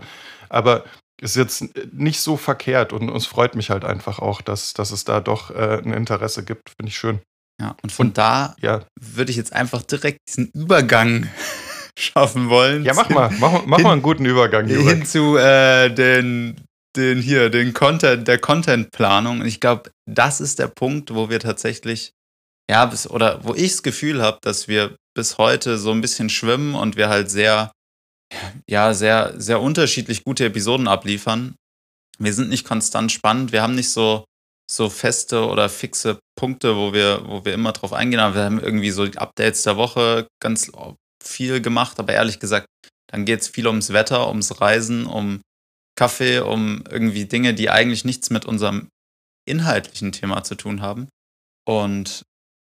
Aber 0.49 0.83
es 1.21 1.35
ist 1.35 1.35
jetzt 1.35 1.93
nicht 1.93 2.21
so 2.21 2.37
verkehrt 2.37 2.93
und 2.93 3.09
es 3.09 3.25
freut 3.25 3.55
mich 3.55 3.69
halt 3.69 3.83
einfach 3.83 4.19
auch, 4.19 4.41
dass, 4.41 4.73
dass 4.73 4.91
es 4.91 5.03
da 5.03 5.19
doch 5.19 5.51
äh, 5.51 5.81
ein 5.83 5.93
Interesse 5.93 6.43
gibt. 6.43 6.69
Finde 6.69 6.89
ich 6.89 6.97
schön. 6.97 7.19
Ja, 7.61 7.75
und 7.83 7.91
von 7.91 8.07
und, 8.07 8.17
da 8.17 8.55
ja. 8.61 8.85
würde 8.99 9.31
ich 9.31 9.37
jetzt 9.37 9.53
einfach 9.53 9.83
direkt 9.83 10.19
diesen 10.27 10.49
Übergang 10.51 11.27
schaffen 11.99 12.49
wollen. 12.49 12.85
Ja, 12.85 12.93
mach 12.93 13.09
mal, 13.09 13.29
mach, 13.39 13.65
mach 13.65 13.77
hin, 13.77 13.83
mal 13.83 13.93
einen 13.93 14.01
guten 14.01 14.25
Übergang. 14.25 14.67
Hin 14.67 15.05
zu 15.05 15.35
äh, 15.35 15.89
den, 15.89 16.55
den 16.95 17.21
hier, 17.21 17.49
den 17.49 17.73
Content, 17.73 18.27
der 18.27 18.39
Contentplanung. 18.39 19.41
Und 19.41 19.45
ich 19.45 19.59
glaube, 19.59 19.91
das 20.05 20.39
ist 20.39 20.59
der 20.59 20.67
Punkt, 20.67 21.13
wo 21.13 21.29
wir 21.29 21.41
tatsächlich 21.41 22.13
ja, 22.69 22.85
bis, 22.85 23.09
oder 23.09 23.43
wo 23.43 23.55
ich 23.55 23.71
das 23.71 23.83
Gefühl 23.83 24.21
habe, 24.21 24.37
dass 24.41 24.67
wir 24.67 24.95
bis 25.15 25.39
heute 25.39 25.79
so 25.79 25.91
ein 25.91 26.01
bisschen 26.01 26.29
schwimmen 26.29 26.75
und 26.75 26.97
wir 26.97 27.09
halt 27.09 27.31
sehr, 27.31 27.71
ja, 28.69 28.93
sehr, 28.93 29.33
sehr 29.41 29.59
unterschiedlich 29.59 30.23
gute 30.23 30.45
Episoden 30.45 30.87
abliefern. 30.87 31.55
Wir 32.19 32.33
sind 32.33 32.49
nicht 32.49 32.67
konstant 32.67 33.11
spannend, 33.11 33.51
wir 33.51 33.63
haben 33.63 33.75
nicht 33.75 33.89
so, 33.89 34.23
so 34.69 34.89
feste 34.89 35.47
oder 35.47 35.67
fixe 35.67 36.19
Punkte, 36.37 36.75
wo 36.75 36.93
wir, 36.93 37.23
wo 37.25 37.43
wir 37.43 37.53
immer 37.53 37.71
drauf 37.71 37.91
eingehen, 37.91 38.19
aber 38.19 38.35
wir 38.35 38.43
haben 38.43 38.59
irgendwie 38.59 38.91
so 38.91 39.03
Updates 39.03 39.63
der 39.63 39.77
Woche 39.77 40.27
ganz 40.39 40.71
viel 41.23 41.61
gemacht, 41.61 41.99
aber 41.99 42.13
ehrlich 42.13 42.39
gesagt, 42.39 42.67
dann 43.09 43.25
geht 43.25 43.41
es 43.41 43.47
viel 43.47 43.65
ums 43.65 43.91
Wetter, 43.93 44.27
ums 44.27 44.61
Reisen, 44.61 45.07
um 45.07 45.41
Kaffee, 45.97 46.39
um 46.39 46.83
irgendwie 46.89 47.25
Dinge, 47.25 47.55
die 47.55 47.71
eigentlich 47.71 48.05
nichts 48.05 48.29
mit 48.29 48.45
unserem 48.45 48.89
inhaltlichen 49.47 50.11
Thema 50.11 50.43
zu 50.43 50.53
tun 50.53 50.81
haben. 50.81 51.09
Und 51.67 52.23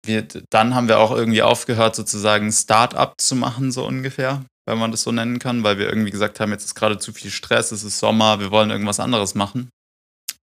wir, 0.05 0.27
dann 0.49 0.75
haben 0.75 0.87
wir 0.87 0.99
auch 0.99 1.11
irgendwie 1.11 1.41
aufgehört, 1.41 1.95
sozusagen 1.95 2.51
Start-up 2.51 3.15
zu 3.19 3.35
machen, 3.35 3.71
so 3.71 3.85
ungefähr, 3.85 4.45
wenn 4.65 4.77
man 4.77 4.91
das 4.91 5.03
so 5.03 5.11
nennen 5.11 5.39
kann, 5.39 5.63
weil 5.63 5.77
wir 5.77 5.87
irgendwie 5.87 6.11
gesagt 6.11 6.39
haben, 6.39 6.51
jetzt 6.51 6.65
ist 6.65 6.75
gerade 6.75 6.99
zu 6.99 7.11
viel 7.13 7.31
Stress, 7.31 7.71
es 7.71 7.83
ist 7.83 7.99
Sommer, 7.99 8.39
wir 8.39 8.51
wollen 8.51 8.69
irgendwas 8.69 8.99
anderes 8.99 9.35
machen. 9.35 9.69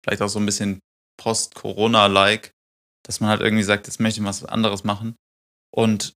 Vielleicht 0.03 0.21
auch 0.21 0.29
so 0.29 0.39
ein 0.39 0.45
bisschen 0.45 0.79
Post-Corona-like, 1.17 2.51
dass 3.05 3.19
man 3.19 3.29
halt 3.29 3.41
irgendwie 3.41 3.63
sagt, 3.63 3.87
jetzt 3.87 3.99
möchte 3.99 4.19
ich 4.19 4.25
was 4.25 4.45
anderes 4.45 4.83
machen. 4.83 5.15
Und 5.73 6.13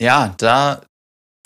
ja, 0.00 0.34
da 0.38 0.84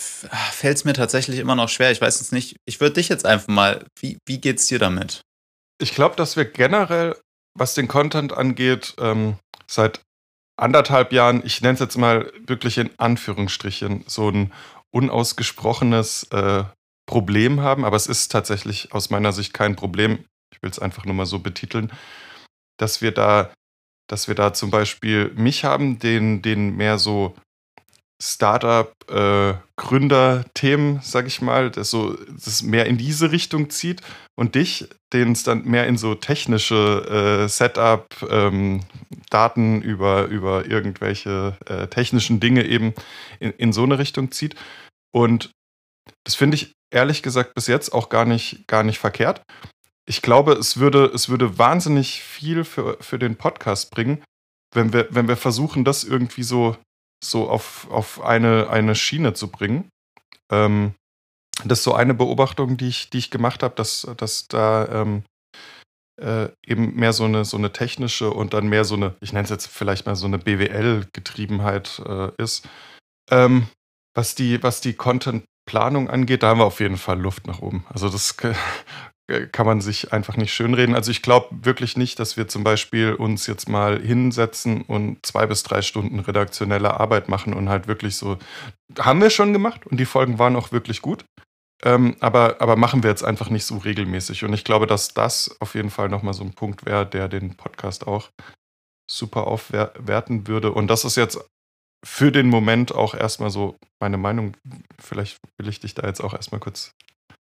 fällt 0.01 0.77
es 0.77 0.85
mir 0.85 0.93
tatsächlich 0.93 1.39
immer 1.39 1.55
noch 1.55 1.69
schwer. 1.69 1.91
Ich 1.91 2.01
weiß 2.01 2.21
es 2.21 2.31
nicht. 2.31 2.57
Ich 2.65 2.79
würde 2.79 2.95
dich 2.95 3.09
jetzt 3.09 3.25
einfach 3.25 3.47
mal, 3.47 3.85
wie, 3.99 4.17
wie 4.25 4.39
geht's 4.39 4.67
dir 4.67 4.79
damit? 4.79 5.21
Ich 5.81 5.93
glaube, 5.93 6.15
dass 6.15 6.35
wir 6.35 6.45
generell, 6.45 7.17
was 7.57 7.73
den 7.73 7.87
Content 7.87 8.33
angeht, 8.33 8.95
ähm, 8.99 9.37
seit 9.69 10.01
anderthalb 10.61 11.13
Jahren, 11.13 11.41
ich 11.45 11.61
nenne 11.61 11.73
es 11.75 11.79
jetzt 11.79 11.97
mal 11.97 12.31
wirklich 12.45 12.77
in 12.77 12.89
Anführungsstrichen, 12.97 14.03
so 14.07 14.29
ein 14.29 14.51
unausgesprochenes 14.91 16.23
äh, 16.31 16.63
Problem 17.05 17.61
haben, 17.61 17.85
aber 17.85 17.95
es 17.95 18.07
ist 18.07 18.31
tatsächlich 18.31 18.93
aus 18.93 19.09
meiner 19.09 19.31
Sicht 19.31 19.53
kein 19.53 19.75
Problem. 19.75 20.25
Ich 20.53 20.61
will 20.61 20.69
es 20.69 20.79
einfach 20.79 21.05
nur 21.05 21.15
mal 21.15 21.25
so 21.25 21.39
betiteln, 21.39 21.91
dass 22.77 23.01
wir 23.01 23.11
da, 23.11 23.51
dass 24.07 24.27
wir 24.27 24.35
da 24.35 24.53
zum 24.53 24.71
Beispiel 24.71 25.31
mich 25.35 25.63
haben, 25.63 25.99
den, 25.99 26.41
den 26.41 26.75
mehr 26.75 26.97
so 26.97 27.35
Startup-Gründer-Themen, 28.21 30.97
äh, 30.97 30.99
sag 31.01 31.25
ich 31.27 31.41
mal, 31.41 31.71
das 31.71 31.89
so 31.89 32.17
das 32.27 32.63
mehr 32.63 32.85
in 32.85 32.97
diese 32.97 33.31
Richtung 33.31 33.69
zieht 33.69 34.01
und 34.35 34.55
dich, 34.55 34.89
den 35.13 35.31
es 35.31 35.43
dann 35.43 35.63
mehr 35.63 35.87
in 35.87 35.95
so 35.97 36.15
technische 36.15 37.45
äh, 37.45 37.47
Setup, 37.47 38.05
ähm, 38.29 38.81
Daten 39.29 39.81
über, 39.81 40.25
über 40.25 40.65
irgendwelche 40.65 41.55
äh, 41.65 41.87
technischen 41.87 42.41
Dinge 42.41 42.65
eben 42.65 42.93
in, 43.39 43.51
in 43.51 43.71
so 43.71 43.83
eine 43.83 43.99
Richtung 43.99 44.31
zieht. 44.31 44.55
Und 45.11 45.51
das 46.25 46.35
finde 46.35 46.55
ich 46.55 46.73
ehrlich 46.91 47.23
gesagt 47.23 47.53
bis 47.53 47.67
jetzt 47.67 47.93
auch 47.93 48.09
gar 48.09 48.25
nicht, 48.25 48.67
gar 48.67 48.83
nicht 48.83 48.99
verkehrt. 48.99 49.43
Ich 50.05 50.21
glaube, 50.21 50.53
es 50.53 50.77
würde, 50.77 51.05
es 51.05 51.29
würde 51.29 51.57
wahnsinnig 51.57 52.21
viel 52.21 52.65
für, 52.65 52.97
für 52.99 53.19
den 53.19 53.35
Podcast 53.35 53.91
bringen, 53.91 54.23
wenn 54.73 54.91
wir, 54.91 55.07
wenn 55.11 55.27
wir 55.27 55.37
versuchen, 55.37 55.85
das 55.85 56.03
irgendwie 56.03 56.43
so 56.43 56.75
so 57.23 57.49
auf, 57.49 57.89
auf 57.91 58.21
eine, 58.21 58.69
eine 58.69 58.95
Schiene 58.95 59.33
zu 59.33 59.49
bringen. 59.49 59.89
Ähm, 60.51 60.93
das 61.65 61.79
ist 61.79 61.83
so 61.83 61.93
eine 61.93 62.13
Beobachtung, 62.13 62.77
die 62.77 62.87
ich, 62.87 63.09
die 63.09 63.17
ich 63.17 63.31
gemacht 63.31 63.63
habe, 63.63 63.75
dass, 63.75 64.07
dass 64.17 64.47
da 64.47 64.87
ähm, 65.01 65.23
äh, 66.21 66.49
eben 66.65 66.95
mehr 66.95 67.13
so 67.13 67.25
eine, 67.25 67.45
so 67.45 67.57
eine 67.57 67.71
technische 67.71 68.31
und 68.31 68.53
dann 68.53 68.67
mehr 68.67 68.85
so 68.85 68.95
eine, 68.95 69.15
ich 69.21 69.33
nenne 69.33 69.43
es 69.43 69.49
jetzt 69.49 69.67
vielleicht 69.67 70.05
mal 70.05 70.15
so 70.15 70.27
eine 70.27 70.37
BWL-Getriebenheit 70.37 72.01
äh, 72.05 72.31
ist. 72.37 72.67
Ähm, 73.29 73.67
was 74.15 74.35
die, 74.35 74.61
was 74.63 74.81
die 74.81 74.93
Content-Planung 74.93 76.09
angeht, 76.09 76.43
da 76.43 76.49
haben 76.49 76.59
wir 76.59 76.65
auf 76.65 76.79
jeden 76.79 76.97
Fall 76.97 77.19
Luft 77.19 77.47
nach 77.47 77.59
oben. 77.59 77.85
Also 77.89 78.09
das 78.09 78.35
kann 79.51 79.65
man 79.65 79.81
sich 79.81 80.11
einfach 80.11 80.37
nicht 80.37 80.53
schönreden. 80.53 80.95
Also 80.95 81.11
ich 81.11 81.21
glaube 81.21 81.47
wirklich 81.51 81.97
nicht, 81.97 82.19
dass 82.19 82.37
wir 82.37 82.47
zum 82.47 82.63
Beispiel 82.63 83.13
uns 83.13 83.47
jetzt 83.47 83.69
mal 83.69 84.01
hinsetzen 84.01 84.81
und 84.81 85.25
zwei 85.25 85.45
bis 85.45 85.63
drei 85.63 85.81
Stunden 85.81 86.19
redaktionelle 86.19 86.99
Arbeit 86.99 87.29
machen 87.29 87.53
und 87.53 87.69
halt 87.69 87.87
wirklich 87.87 88.15
so, 88.15 88.37
haben 88.97 89.21
wir 89.21 89.29
schon 89.29 89.53
gemacht 89.53 89.85
und 89.85 89.99
die 89.99 90.05
Folgen 90.05 90.39
waren 90.39 90.55
auch 90.55 90.71
wirklich 90.71 91.01
gut. 91.01 91.25
Ähm, 91.83 92.17
aber, 92.19 92.57
aber 92.59 92.75
machen 92.75 93.03
wir 93.03 93.09
jetzt 93.09 93.23
einfach 93.23 93.49
nicht 93.49 93.65
so 93.65 93.77
regelmäßig. 93.77 94.43
Und 94.43 94.53
ich 94.53 94.65
glaube, 94.65 94.85
dass 94.85 95.13
das 95.13 95.55
auf 95.61 95.75
jeden 95.75 95.89
Fall 95.89 96.09
nochmal 96.09 96.33
so 96.33 96.43
ein 96.43 96.53
Punkt 96.53 96.85
wäre, 96.85 97.05
der 97.05 97.29
den 97.29 97.55
Podcast 97.55 98.05
auch 98.05 98.29
super 99.09 99.47
aufwerten 99.47 100.47
würde. 100.47 100.71
Und 100.71 100.87
das 100.87 101.05
ist 101.05 101.15
jetzt 101.15 101.39
für 102.05 102.31
den 102.31 102.47
Moment 102.47 102.93
auch 102.93 103.13
erstmal 103.13 103.49
so 103.49 103.75
meine 104.01 104.17
Meinung. 104.17 104.57
Vielleicht 104.99 105.37
will 105.57 105.69
ich 105.69 105.79
dich 105.79 105.93
da 105.93 106.05
jetzt 106.05 106.21
auch 106.21 106.33
erstmal 106.33 106.59
kurz 106.59 106.91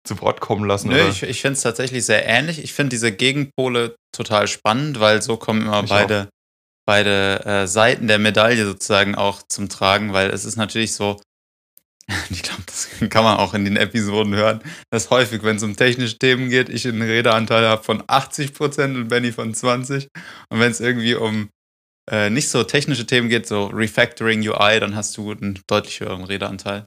zu 0.06 0.20
Wort 0.20 0.40
kommen 0.40 0.66
lassen. 0.66 0.88
Nö, 0.88 1.00
oder? 1.00 1.08
ich, 1.08 1.22
ich 1.22 1.40
finde 1.40 1.56
es 1.56 1.62
tatsächlich 1.62 2.04
sehr 2.04 2.26
ähnlich. 2.26 2.62
Ich 2.62 2.72
finde 2.72 2.90
diese 2.90 3.12
Gegenpole 3.12 3.96
total 4.12 4.46
spannend, 4.48 5.00
weil 5.00 5.22
so 5.22 5.36
kommen 5.36 5.62
immer 5.62 5.82
ich 5.82 5.90
beide, 5.90 6.28
beide 6.86 7.44
äh, 7.44 7.66
Seiten 7.66 8.06
der 8.06 8.18
Medaille 8.18 8.66
sozusagen 8.66 9.14
auch 9.14 9.42
zum 9.48 9.68
Tragen, 9.68 10.12
weil 10.12 10.30
es 10.30 10.44
ist 10.44 10.56
natürlich 10.56 10.92
so, 10.92 11.20
ich 12.30 12.42
glaube, 12.42 12.62
das 12.66 12.88
kann 13.08 13.24
man 13.24 13.38
auch 13.38 13.54
in 13.54 13.64
den 13.64 13.76
Episoden 13.76 14.34
hören, 14.34 14.60
dass 14.90 15.10
häufig, 15.10 15.42
wenn 15.42 15.56
es 15.56 15.62
um 15.62 15.74
technische 15.74 16.18
Themen 16.18 16.50
geht, 16.50 16.68
ich 16.68 16.86
einen 16.86 17.02
Redeanteil 17.02 17.66
habe 17.66 17.82
von 17.82 18.02
80% 18.02 18.94
und 18.94 19.08
Benny 19.08 19.32
von 19.32 19.54
20%. 19.54 20.08
Und 20.50 20.60
wenn 20.60 20.70
es 20.70 20.80
irgendwie 20.80 21.14
um 21.14 21.48
äh, 22.10 22.28
nicht 22.28 22.50
so 22.50 22.62
technische 22.64 23.06
Themen 23.06 23.30
geht, 23.30 23.46
so 23.46 23.66
Refactoring 23.66 24.46
UI, 24.46 24.80
dann 24.80 24.94
hast 24.94 25.16
du 25.16 25.32
einen 25.32 25.60
deutlich 25.66 26.00
höheren 26.00 26.24
Redeanteil. 26.24 26.84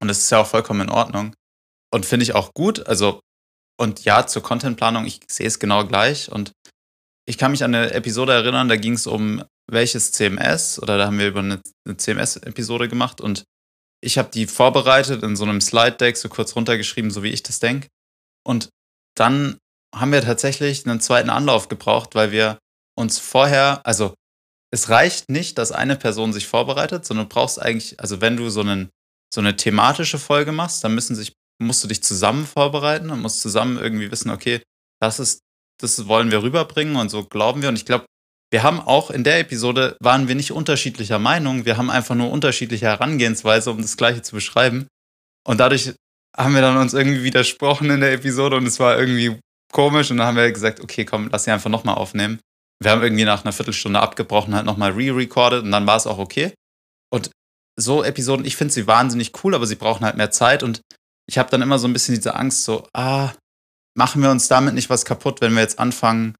Und 0.00 0.08
das 0.08 0.18
ist 0.18 0.30
ja 0.30 0.38
auch 0.38 0.46
vollkommen 0.46 0.82
in 0.82 0.90
Ordnung. 0.90 1.34
Und 1.92 2.06
finde 2.06 2.24
ich 2.24 2.34
auch 2.34 2.52
gut. 2.54 2.86
Also, 2.86 3.20
und 3.78 4.04
ja, 4.04 4.26
zur 4.26 4.42
Contentplanung, 4.42 5.04
ich 5.06 5.20
sehe 5.28 5.46
es 5.46 5.58
genau 5.58 5.86
gleich. 5.86 6.30
Und 6.30 6.52
ich 7.26 7.38
kann 7.38 7.50
mich 7.50 7.62
an 7.62 7.74
eine 7.74 7.92
Episode 7.92 8.32
erinnern, 8.32 8.68
da 8.68 8.76
ging 8.76 8.94
es 8.94 9.06
um 9.06 9.44
welches 9.70 10.12
CMS 10.12 10.80
oder 10.80 10.96
da 10.96 11.06
haben 11.06 11.18
wir 11.18 11.28
über 11.28 11.40
eine, 11.40 11.60
eine 11.86 11.96
CMS-Episode 11.96 12.88
gemacht 12.88 13.20
und 13.20 13.44
ich 14.00 14.16
habe 14.16 14.30
die 14.30 14.46
vorbereitet 14.46 15.22
in 15.22 15.36
so 15.36 15.44
einem 15.44 15.60
Slide-Deck, 15.60 16.16
so 16.16 16.28
kurz 16.28 16.54
runtergeschrieben, 16.54 17.10
so 17.10 17.22
wie 17.22 17.30
ich 17.30 17.42
das 17.42 17.58
denke. 17.58 17.88
Und 18.46 18.70
dann 19.16 19.58
haben 19.94 20.12
wir 20.12 20.22
tatsächlich 20.22 20.86
einen 20.86 21.00
zweiten 21.00 21.30
Anlauf 21.30 21.68
gebraucht, 21.68 22.14
weil 22.14 22.30
wir 22.30 22.58
uns 22.96 23.18
vorher, 23.18 23.84
also 23.84 24.14
es 24.70 24.88
reicht 24.88 25.30
nicht, 25.30 25.58
dass 25.58 25.72
eine 25.72 25.96
Person 25.96 26.32
sich 26.32 26.46
vorbereitet, 26.46 27.04
sondern 27.04 27.28
du 27.28 27.34
brauchst 27.34 27.60
eigentlich, 27.60 27.98
also 27.98 28.20
wenn 28.20 28.36
du 28.36 28.50
so, 28.50 28.60
einen, 28.60 28.90
so 29.32 29.40
eine 29.40 29.56
thematische 29.56 30.18
Folge 30.18 30.52
machst, 30.52 30.84
dann 30.84 30.94
müssen 30.94 31.16
sich, 31.16 31.32
musst 31.60 31.82
du 31.82 31.88
dich 31.88 32.02
zusammen 32.02 32.46
vorbereiten 32.46 33.10
und 33.10 33.20
musst 33.20 33.40
zusammen 33.40 33.78
irgendwie 33.78 34.10
wissen, 34.10 34.30
okay, 34.30 34.62
das 35.00 35.18
ist, 35.18 35.40
das 35.80 36.06
wollen 36.06 36.30
wir 36.30 36.42
rüberbringen 36.42 36.96
und 36.96 37.08
so 37.08 37.24
glauben 37.24 37.62
wir. 37.62 37.68
Und 37.68 37.76
ich 37.76 37.84
glaube, 37.84 38.06
wir 38.50 38.62
haben 38.62 38.80
auch 38.80 39.10
in 39.10 39.24
der 39.24 39.40
Episode 39.40 39.96
waren 40.00 40.28
wir 40.28 40.34
nicht 40.34 40.52
unterschiedlicher 40.52 41.18
Meinung, 41.18 41.64
wir 41.66 41.76
haben 41.76 41.90
einfach 41.90 42.14
nur 42.14 42.30
unterschiedliche 42.30 42.86
Herangehensweise, 42.86 43.70
um 43.70 43.82
das 43.82 43.96
Gleiche 43.96 44.22
zu 44.22 44.34
beschreiben. 44.34 44.86
Und 45.46 45.60
dadurch 45.60 45.94
haben 46.36 46.54
wir 46.54 46.62
dann 46.62 46.76
uns 46.76 46.94
irgendwie 46.94 47.24
widersprochen 47.24 47.90
in 47.90 48.00
der 48.00 48.12
Episode 48.12 48.56
und 48.56 48.66
es 48.66 48.80
war 48.80 48.98
irgendwie 48.98 49.38
komisch 49.72 50.10
und 50.10 50.18
dann 50.18 50.28
haben 50.28 50.36
wir 50.36 50.50
gesagt, 50.50 50.80
okay, 50.80 51.04
komm, 51.04 51.28
lass 51.30 51.44
sie 51.44 51.50
einfach 51.50 51.70
nochmal 51.70 51.96
aufnehmen. 51.96 52.40
Wir 52.80 52.92
haben 52.92 53.02
irgendwie 53.02 53.24
nach 53.24 53.44
einer 53.44 53.52
Viertelstunde 53.52 54.00
abgebrochen, 54.00 54.54
halt 54.54 54.64
nochmal 54.64 54.92
re-recorded 54.92 55.64
und 55.64 55.72
dann 55.72 55.86
war 55.86 55.96
es 55.96 56.06
auch 56.06 56.18
okay. 56.18 56.54
Und 57.10 57.30
so 57.76 58.02
Episoden, 58.02 58.44
ich 58.44 58.56
finde 58.56 58.72
sie 58.72 58.86
wahnsinnig 58.86 59.32
cool, 59.42 59.54
aber 59.54 59.66
sie 59.66 59.76
brauchen 59.76 60.04
halt 60.04 60.16
mehr 60.16 60.30
Zeit 60.30 60.62
und 60.62 60.80
ich 61.28 61.38
habe 61.38 61.50
dann 61.50 61.62
immer 61.62 61.78
so 61.78 61.86
ein 61.86 61.92
bisschen 61.92 62.14
diese 62.14 62.34
Angst, 62.34 62.64
so, 62.64 62.88
ah, 62.94 63.32
machen 63.94 64.22
wir 64.22 64.30
uns 64.30 64.48
damit 64.48 64.74
nicht 64.74 64.90
was 64.90 65.04
kaputt, 65.04 65.40
wenn 65.40 65.54
wir 65.54 65.60
jetzt 65.60 65.78
anfangen, 65.78 66.34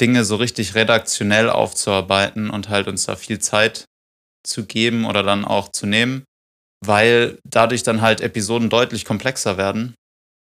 Dinge 0.00 0.24
so 0.24 0.36
richtig 0.36 0.74
redaktionell 0.74 1.50
aufzuarbeiten 1.50 2.48
und 2.48 2.70
halt 2.70 2.88
uns 2.88 3.04
da 3.04 3.16
viel 3.16 3.38
Zeit 3.38 3.84
zu 4.42 4.64
geben 4.64 5.04
oder 5.04 5.22
dann 5.22 5.44
auch 5.44 5.70
zu 5.70 5.86
nehmen, 5.86 6.24
weil 6.84 7.38
dadurch 7.44 7.82
dann 7.82 8.00
halt 8.00 8.22
Episoden 8.22 8.70
deutlich 8.70 9.04
komplexer 9.04 9.58
werden. 9.58 9.94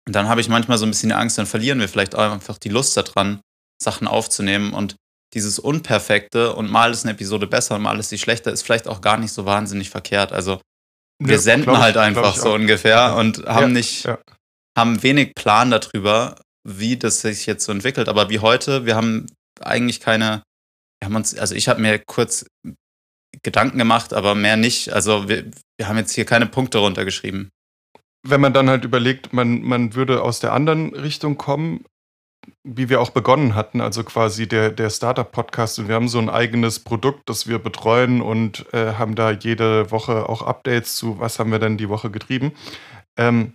Und 0.08 0.16
dann 0.16 0.28
habe 0.28 0.42
ich 0.42 0.50
manchmal 0.50 0.80
so 0.80 0.86
ein 0.86 0.90
bisschen 0.90 1.10
die 1.10 1.16
Angst, 1.16 1.38
dann 1.38 1.46
verlieren 1.46 1.80
wir 1.80 1.88
vielleicht 1.88 2.16
auch 2.16 2.32
einfach 2.32 2.58
die 2.58 2.70
Lust 2.70 2.98
daran, 2.98 3.42
Sachen 3.82 4.08
aufzunehmen 4.08 4.74
und 4.74 4.96
dieses 5.34 5.60
Unperfekte 5.60 6.54
und 6.54 6.70
mal 6.70 6.92
ist 6.92 7.06
eine 7.06 7.14
Episode 7.14 7.48
besser 7.48 7.76
und 7.76 7.82
mal 7.82 8.00
ist 8.00 8.10
sie 8.10 8.18
schlechter, 8.18 8.52
ist 8.52 8.64
vielleicht 8.64 8.88
auch 8.88 9.02
gar 9.02 9.18
nicht 9.18 9.34
so 9.34 9.46
wahnsinnig 9.46 9.90
verkehrt. 9.90 10.32
Also 10.32 10.62
wir 11.20 11.36
ja, 11.36 11.40
senden 11.40 11.78
halt 11.78 11.98
einfach 11.98 12.36
so 12.36 12.54
ungefähr 12.54 12.96
ja. 12.96 13.14
und 13.14 13.46
haben 13.46 13.68
ja, 13.68 13.74
nicht, 13.74 14.08
haben 14.78 15.04
wenig 15.04 15.36
Plan 15.36 15.72
darüber, 15.72 16.36
wie 16.68 16.98
das 16.98 17.22
sich 17.22 17.46
jetzt 17.46 17.66
so 17.66 17.72
entwickelt. 17.72 18.10
Aber 18.10 18.30
wie 18.30 18.40
heute, 18.40 18.86
wir 18.86 18.96
haben 18.96 19.28
eigentlich 19.60 20.00
keine, 20.00 20.44
wir 21.00 21.08
haben 21.08 21.16
uns, 21.16 21.38
also 21.38 21.56
ich 21.56 21.68
habe 21.68 21.82
mir 21.82 22.00
kurz 22.00 22.46
Gedanken 23.42 23.78
gemacht, 23.78 24.14
aber 24.14 24.36
mehr 24.36 24.58
nicht. 24.58 24.94
Also 24.94 25.28
wir, 25.28 25.46
wir 25.78 25.88
haben 25.88 25.98
jetzt 25.98 26.14
hier 26.14 26.26
keine 26.26 26.46
Punkte 26.46 26.78
runtergeschrieben. 26.80 27.50
Wenn 28.26 28.42
man 28.42 28.54
dann 28.54 28.70
halt 28.70 28.86
überlegt, 28.86 29.34
man, 29.34 29.62
man 29.62 29.96
würde 29.96 30.22
aus 30.22 30.40
der 30.40 30.54
anderen 30.54 30.96
Richtung 30.96 31.38
kommen, 31.38 31.86
wie 32.64 32.90
wir 32.90 33.02
auch 33.02 33.10
begonnen 33.10 33.56
hatten, 33.56 33.82
also 33.82 34.04
quasi 34.04 34.48
der, 34.48 34.72
der 34.72 34.90
Startup-Podcast. 34.90 35.80
Und 35.80 35.88
wir 35.88 35.96
haben 35.96 36.08
so 36.08 36.20
ein 36.20 36.30
eigenes 36.30 36.80
Produkt, 36.80 37.30
das 37.30 37.48
wir 37.48 37.60
betreuen 37.60 38.22
und 38.22 38.66
äh, 38.74 38.94
haben 38.94 39.16
da 39.16 39.32
jede 39.32 39.92
Woche 39.92 40.30
auch 40.30 40.42
Updates 40.42 40.96
zu, 40.96 41.20
was 41.20 41.40
haben 41.40 41.52
wir 41.52 41.60
denn 41.60 41.78
die 41.78 41.90
Woche 41.90 42.10
getrieben. 42.10 42.54
Ähm, 43.18 43.54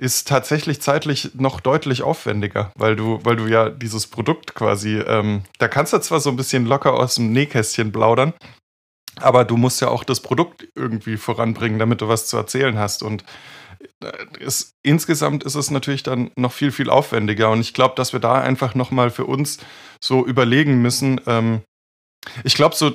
ist 0.00 0.28
tatsächlich 0.28 0.80
zeitlich 0.80 1.34
noch 1.34 1.60
deutlich 1.60 2.02
aufwendiger, 2.02 2.72
weil 2.74 2.96
du, 2.96 3.20
weil 3.22 3.36
du 3.36 3.46
ja 3.46 3.68
dieses 3.68 4.06
Produkt 4.06 4.54
quasi, 4.54 4.96
ähm, 4.96 5.42
da 5.58 5.68
kannst 5.68 5.92
du 5.92 5.98
zwar 5.98 6.20
so 6.20 6.30
ein 6.30 6.36
bisschen 6.36 6.64
locker 6.64 6.94
aus 6.94 7.16
dem 7.16 7.32
Nähkästchen 7.32 7.92
plaudern, 7.92 8.32
aber 9.16 9.44
du 9.44 9.58
musst 9.58 9.82
ja 9.82 9.88
auch 9.88 10.04
das 10.04 10.20
Produkt 10.20 10.66
irgendwie 10.74 11.18
voranbringen, 11.18 11.78
damit 11.78 12.00
du 12.00 12.08
was 12.08 12.26
zu 12.26 12.38
erzählen 12.38 12.78
hast. 12.78 13.02
Und 13.02 13.24
ist, 14.38 14.72
insgesamt 14.82 15.44
ist 15.44 15.54
es 15.54 15.70
natürlich 15.70 16.02
dann 16.02 16.30
noch 16.36 16.52
viel, 16.52 16.72
viel 16.72 16.90
aufwendiger. 16.90 17.50
Und 17.50 17.60
ich 17.60 17.74
glaube, 17.74 17.94
dass 17.96 18.12
wir 18.12 18.20
da 18.20 18.40
einfach 18.40 18.74
nochmal 18.74 19.10
für 19.10 19.24
uns 19.24 19.58
so 20.02 20.26
überlegen 20.26 20.82
müssen. 20.82 21.20
Ähm, 21.26 21.62
ich 22.44 22.54
glaube, 22.54 22.74
so 22.74 22.92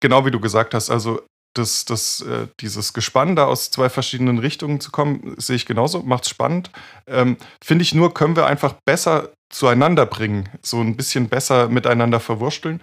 genau 0.00 0.24
wie 0.24 0.30
du 0.30 0.40
gesagt 0.40 0.74
hast, 0.74 0.90
also 0.90 1.22
das, 1.54 1.84
das, 1.84 2.22
äh, 2.22 2.48
dieses 2.60 2.94
Gespann 2.94 3.36
da 3.36 3.44
aus 3.44 3.70
zwei 3.70 3.90
verschiedenen 3.90 4.38
Richtungen 4.38 4.80
zu 4.80 4.90
kommen, 4.90 5.34
sehe 5.36 5.56
ich 5.56 5.66
genauso, 5.66 6.02
macht 6.02 6.24
es 6.24 6.30
spannend. 6.30 6.70
Ähm, 7.06 7.36
Finde 7.62 7.82
ich 7.82 7.94
nur, 7.94 8.14
können 8.14 8.36
wir 8.36 8.46
einfach 8.46 8.74
besser 8.86 9.32
zueinander 9.50 10.06
bringen, 10.06 10.48
so 10.62 10.80
ein 10.80 10.96
bisschen 10.96 11.28
besser 11.28 11.68
miteinander 11.68 12.20
verwursteln. 12.20 12.82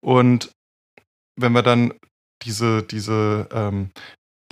Und 0.00 0.52
wenn 1.36 1.52
wir 1.52 1.62
dann 1.62 1.92
diese, 2.42 2.82
diese 2.84 3.48
ähm, 3.52 3.90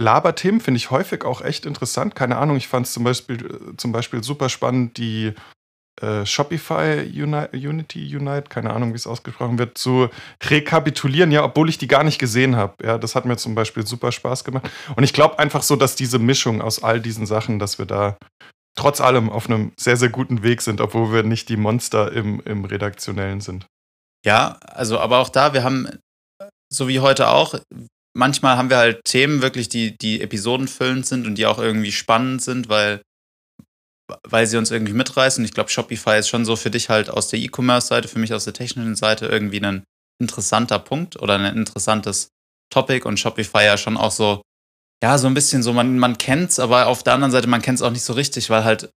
Laberthemen 0.00 0.60
finde 0.60 0.78
ich 0.78 0.90
häufig 0.90 1.24
auch 1.24 1.42
echt 1.42 1.66
interessant. 1.66 2.14
Keine 2.14 2.38
Ahnung, 2.38 2.56
ich 2.56 2.68
fand 2.68 2.86
es 2.86 2.92
zum 2.92 3.04
Beispiel, 3.04 3.44
äh, 3.44 3.76
zum 3.76 3.92
Beispiel 3.92 4.22
super 4.24 4.48
spannend, 4.48 4.96
die 4.96 5.34
äh, 6.00 6.24
Shopify 6.24 7.02
Uni 7.14 7.66
Unity 7.68 8.16
Unite, 8.16 8.48
keine 8.48 8.72
Ahnung, 8.72 8.92
wie 8.92 8.96
es 8.96 9.06
ausgesprochen 9.06 9.58
wird, 9.58 9.76
zu 9.76 10.08
rekapitulieren, 10.42 11.30
ja, 11.30 11.44
obwohl 11.44 11.68
ich 11.68 11.78
die 11.78 11.88
gar 11.88 12.04
nicht 12.04 12.18
gesehen 12.18 12.56
habe. 12.56 12.74
Ja, 12.82 12.98
das 12.98 13.14
hat 13.14 13.26
mir 13.26 13.36
zum 13.36 13.54
Beispiel 13.54 13.86
super 13.86 14.10
Spaß 14.10 14.44
gemacht. 14.44 14.70
Und 14.96 15.04
ich 15.04 15.12
glaube 15.12 15.38
einfach 15.38 15.62
so, 15.62 15.76
dass 15.76 15.94
diese 15.94 16.18
Mischung 16.18 16.62
aus 16.62 16.82
all 16.82 17.00
diesen 17.00 17.26
Sachen, 17.26 17.58
dass 17.58 17.78
wir 17.78 17.86
da 17.86 18.16
trotz 18.74 19.00
allem 19.02 19.28
auf 19.28 19.46
einem 19.46 19.72
sehr, 19.78 19.98
sehr 19.98 20.08
guten 20.08 20.42
Weg 20.42 20.62
sind, 20.62 20.80
obwohl 20.80 21.12
wir 21.12 21.22
nicht 21.22 21.50
die 21.50 21.58
Monster 21.58 22.10
im, 22.10 22.40
im 22.46 22.64
Redaktionellen 22.64 23.42
sind. 23.42 23.66
Ja, 24.24 24.58
also 24.62 24.98
aber 24.98 25.18
auch 25.18 25.28
da, 25.28 25.52
wir 25.52 25.62
haben, 25.62 25.88
so 26.72 26.88
wie 26.88 27.00
heute 27.00 27.28
auch, 27.28 27.54
manchmal 28.14 28.56
haben 28.56 28.70
wir 28.70 28.78
halt 28.78 29.04
Themen 29.04 29.42
wirklich, 29.42 29.68
die, 29.68 29.96
die 29.96 30.20
episodenfüllend 30.20 31.06
sind 31.06 31.26
und 31.26 31.36
die 31.36 31.46
auch 31.46 31.58
irgendwie 31.58 31.92
spannend 31.92 32.42
sind, 32.42 32.68
weil, 32.68 33.02
weil 34.28 34.46
sie 34.46 34.56
uns 34.56 34.70
irgendwie 34.70 34.92
mitreißen. 34.92 35.44
Ich 35.44 35.52
glaube, 35.52 35.70
Shopify 35.70 36.18
ist 36.18 36.28
schon 36.28 36.44
so 36.44 36.56
für 36.56 36.70
dich 36.70 36.88
halt 36.88 37.10
aus 37.10 37.28
der 37.28 37.38
E-Commerce-Seite, 37.40 38.08
für 38.08 38.18
mich 38.18 38.34
aus 38.34 38.44
der 38.44 38.52
technischen 38.52 38.96
Seite 38.96 39.26
irgendwie 39.26 39.60
ein 39.60 39.84
interessanter 40.20 40.78
Punkt 40.78 41.20
oder 41.20 41.34
ein 41.34 41.56
interessantes 41.56 42.28
Topic 42.72 43.06
und 43.06 43.18
Shopify 43.18 43.64
ja 43.64 43.76
schon 43.76 43.96
auch 43.96 44.12
so, 44.12 44.42
ja, 45.02 45.18
so 45.18 45.26
ein 45.26 45.34
bisschen 45.34 45.62
so, 45.62 45.72
man, 45.72 45.98
man 45.98 46.16
kennt 46.18 46.50
es, 46.50 46.58
aber 46.58 46.86
auf 46.86 47.02
der 47.02 47.14
anderen 47.14 47.32
Seite, 47.32 47.48
man 47.48 47.62
kennt 47.62 47.78
es 47.78 47.82
auch 47.82 47.90
nicht 47.90 48.04
so 48.04 48.12
richtig, 48.12 48.50
weil 48.50 48.64
halt 48.64 48.90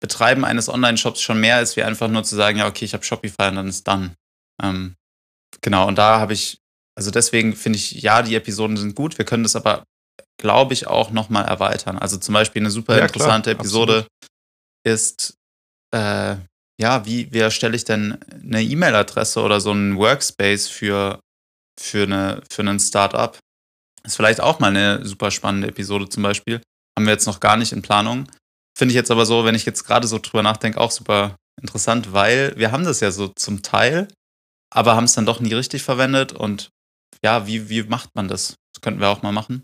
Betreiben 0.00 0.44
eines 0.44 0.68
Online-Shops 0.68 1.22
schon 1.22 1.40
mehr 1.40 1.62
ist, 1.62 1.76
wie 1.76 1.82
einfach 1.82 2.08
nur 2.08 2.22
zu 2.22 2.36
sagen, 2.36 2.58
ja, 2.58 2.66
okay, 2.66 2.84
ich 2.84 2.92
habe 2.92 3.04
Shopify 3.04 3.48
und 3.48 3.56
dann 3.56 3.68
ist 3.68 3.88
dann. 3.88 4.14
Ähm, 4.62 4.94
genau, 5.62 5.88
und 5.88 5.96
da 5.96 6.20
habe 6.20 6.34
ich 6.34 6.58
also 6.96 7.10
deswegen 7.10 7.54
finde 7.54 7.78
ich, 7.78 7.92
ja, 7.92 8.22
die 8.22 8.34
Episoden 8.34 8.76
sind 8.76 8.94
gut. 8.94 9.18
Wir 9.18 9.24
können 9.24 9.42
das 9.42 9.54
aber, 9.54 9.84
glaube 10.40 10.72
ich, 10.72 10.86
auch 10.86 11.10
nochmal 11.10 11.44
erweitern. 11.44 11.98
Also 11.98 12.16
zum 12.16 12.32
Beispiel 12.32 12.62
eine 12.62 12.70
super 12.70 12.96
ja, 12.96 13.04
interessante 13.04 13.50
klar, 13.50 13.60
Episode 13.60 13.92
absolut. 13.92 14.10
ist, 14.84 15.34
äh, 15.94 16.36
ja, 16.80 17.04
wie, 17.06 17.32
wie 17.32 17.38
erstelle 17.38 17.76
ich 17.76 17.84
denn 17.84 18.18
eine 18.42 18.62
E-Mail-Adresse 18.62 19.42
oder 19.42 19.60
so 19.60 19.70
einen 19.70 19.96
Workspace 19.96 20.68
für, 20.68 21.20
für, 21.78 22.04
eine, 22.04 22.42
für 22.50 22.62
einen 22.62 22.80
Startup? 22.80 23.38
Ist 24.04 24.16
vielleicht 24.16 24.40
auch 24.40 24.58
mal 24.58 24.68
eine 24.68 25.04
super 25.04 25.30
spannende 25.30 25.68
Episode 25.68 26.08
zum 26.08 26.22
Beispiel. 26.22 26.62
Haben 26.96 27.06
wir 27.06 27.12
jetzt 27.12 27.26
noch 27.26 27.40
gar 27.40 27.56
nicht 27.56 27.72
in 27.72 27.82
Planung. 27.82 28.26
Finde 28.76 28.92
ich 28.92 28.96
jetzt 28.96 29.10
aber 29.10 29.26
so, 29.26 29.44
wenn 29.44 29.54
ich 29.54 29.66
jetzt 29.66 29.84
gerade 29.84 30.06
so 30.06 30.18
drüber 30.18 30.42
nachdenke, 30.42 30.80
auch 30.80 30.90
super 30.90 31.36
interessant, 31.60 32.12
weil 32.12 32.54
wir 32.56 32.72
haben 32.72 32.84
das 32.84 33.00
ja 33.00 33.10
so 33.10 33.28
zum 33.28 33.62
Teil, 33.62 34.08
aber 34.70 34.94
haben 34.94 35.04
es 35.04 35.14
dann 35.14 35.26
doch 35.26 35.40
nie 35.40 35.54
richtig 35.54 35.82
verwendet 35.82 36.32
und 36.32 36.70
ja, 37.22 37.46
wie, 37.46 37.68
wie 37.68 37.82
macht 37.84 38.10
man 38.14 38.28
das? 38.28 38.56
Das 38.74 38.82
könnten 38.82 39.00
wir 39.00 39.08
auch 39.08 39.22
mal 39.22 39.32
machen. 39.32 39.62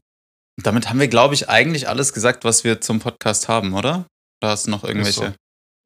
Und 0.59 0.67
damit 0.67 0.89
haben 0.89 1.01
wir, 1.01 1.09
glaube 1.09 1.35
ich, 1.35 1.49
eigentlich 1.49 1.89
alles 1.89 2.13
gesagt, 2.13 2.45
was 2.45 2.65
wir 2.65 2.81
zum 2.81 3.01
Podcast 3.01 3.49
haben, 3.49 3.75
oder? 3.75 4.07
Oder 4.43 4.53
hast 4.53 4.67
du 4.67 4.71
noch 4.71 4.85
irgendwelche? 4.85 5.31
So. 5.31 5.35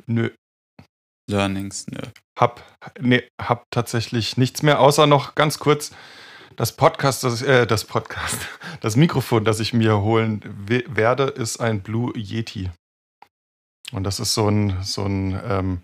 Nö. 0.07 0.31
Learnings, 1.29 1.87
nö. 1.89 2.01
Hab, 2.39 2.63
nee, 3.01 3.29
hab 3.41 3.65
tatsächlich 3.71 4.37
nichts 4.37 4.63
mehr, 4.63 4.81
außer 4.81 5.07
noch 5.07 5.35
ganz 5.35 5.59
kurz 5.59 5.93
das 6.57 6.73
Podcast, 6.73 7.23
das, 7.25 7.41
äh, 7.43 7.67
das 7.67 7.85
Podcast, 7.85 8.39
das 8.81 8.97
Mikrofon, 8.97 9.45
das 9.45 9.61
ich 9.61 9.73
mir 9.73 10.01
holen 10.01 10.43
werde, 10.67 11.25
ist 11.25 11.61
ein 11.61 11.83
Blue 11.83 12.13
Yeti. 12.17 12.71
Und 13.93 14.05
das 14.05 14.21
ist 14.21 14.35
so 14.35 14.49
ein, 14.49 14.83
so 14.83 15.05
ein 15.05 15.41
ähm, 15.45 15.83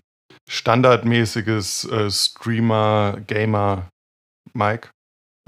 standardmäßiges 0.49 1.85
äh, 1.85 2.11
Streamer-Gamer-Mic 2.11 4.89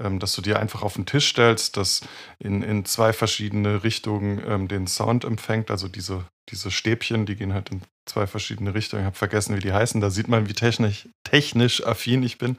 ähm, 0.02 0.18
dass 0.18 0.34
du 0.34 0.42
dir 0.42 0.58
einfach 0.60 0.82
auf 0.82 0.94
den 0.94 1.06
Tisch 1.06 1.28
stellst, 1.28 1.76
das 1.76 2.02
in, 2.38 2.62
in 2.62 2.84
zwei 2.84 3.12
verschiedene 3.12 3.82
Richtungen 3.82 4.42
ähm, 4.46 4.68
den 4.68 4.86
Sound 4.86 5.24
empfängt. 5.24 5.70
Also 5.70 5.88
diese, 5.88 6.24
diese 6.50 6.70
Stäbchen, 6.70 7.26
die 7.26 7.36
gehen 7.36 7.54
halt 7.54 7.70
in 7.70 7.82
zwei 8.06 8.26
verschiedene 8.26 8.74
Richtungen. 8.74 9.02
Ich 9.02 9.06
habe 9.06 9.16
vergessen, 9.16 9.56
wie 9.56 9.60
die 9.60 9.72
heißen. 9.72 10.00
Da 10.00 10.10
sieht 10.10 10.28
man, 10.28 10.48
wie 10.48 10.54
technisch, 10.54 11.08
technisch 11.24 11.84
affin 11.84 12.22
ich 12.22 12.38
bin. 12.38 12.58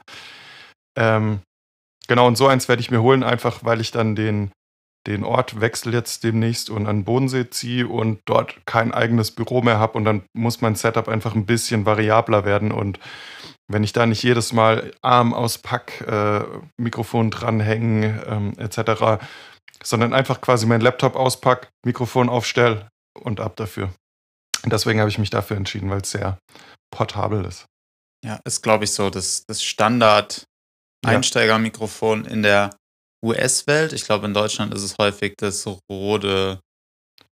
Ähm, 0.96 1.40
genau, 2.08 2.26
und 2.26 2.36
so 2.36 2.48
eins 2.48 2.68
werde 2.68 2.80
ich 2.80 2.90
mir 2.90 3.02
holen, 3.02 3.22
einfach 3.22 3.64
weil 3.64 3.80
ich 3.80 3.92
dann 3.92 4.16
den, 4.16 4.50
den 5.06 5.22
Ort 5.24 5.60
wechsle 5.60 5.92
jetzt 5.92 6.24
demnächst 6.24 6.70
und 6.70 6.86
an 6.86 6.98
den 6.98 7.04
Bodensee 7.04 7.48
ziehe 7.48 7.86
und 7.86 8.20
dort 8.26 8.66
kein 8.66 8.92
eigenes 8.92 9.30
Büro 9.30 9.62
mehr 9.62 9.78
habe 9.78 9.96
und 9.96 10.04
dann 10.04 10.22
muss 10.34 10.60
mein 10.60 10.74
Setup 10.74 11.08
einfach 11.08 11.34
ein 11.34 11.46
bisschen 11.46 11.86
variabler 11.86 12.44
werden 12.44 12.72
und 12.72 12.98
wenn 13.68 13.84
ich 13.84 13.92
da 13.92 14.06
nicht 14.06 14.22
jedes 14.22 14.52
Mal 14.52 14.92
Arm 15.02 15.34
auspack, 15.34 16.00
äh, 16.00 16.44
Mikrofon 16.78 17.30
dranhängen 17.30 18.20
ähm, 18.26 18.58
etc., 18.58 19.22
sondern 19.82 20.14
einfach 20.14 20.40
quasi 20.40 20.66
meinen 20.66 20.80
Laptop 20.80 21.14
auspack, 21.14 21.70
Mikrofon 21.84 22.28
aufstell 22.28 22.88
und 23.14 23.38
ab 23.40 23.54
dafür. 23.56 23.92
Deswegen 24.64 24.98
habe 25.00 25.10
ich 25.10 25.18
mich 25.18 25.30
dafür 25.30 25.56
entschieden, 25.56 25.90
weil 25.90 26.00
es 26.00 26.10
sehr 26.10 26.38
portabel 26.90 27.44
ist. 27.44 27.66
Ja, 28.24 28.40
ist, 28.44 28.62
glaube 28.62 28.82
ich, 28.84 28.92
so 28.92 29.10
das, 29.10 29.44
das 29.46 29.62
Standard-Einsteigermikrofon 29.62 32.24
in 32.24 32.42
der 32.42 32.74
US-Welt. 33.24 33.92
Ich 33.92 34.02
glaube, 34.04 34.26
in 34.26 34.34
Deutschland 34.34 34.74
ist 34.74 34.82
es 34.82 34.98
häufig 34.98 35.34
das 35.36 35.64
Rode. 35.88 36.58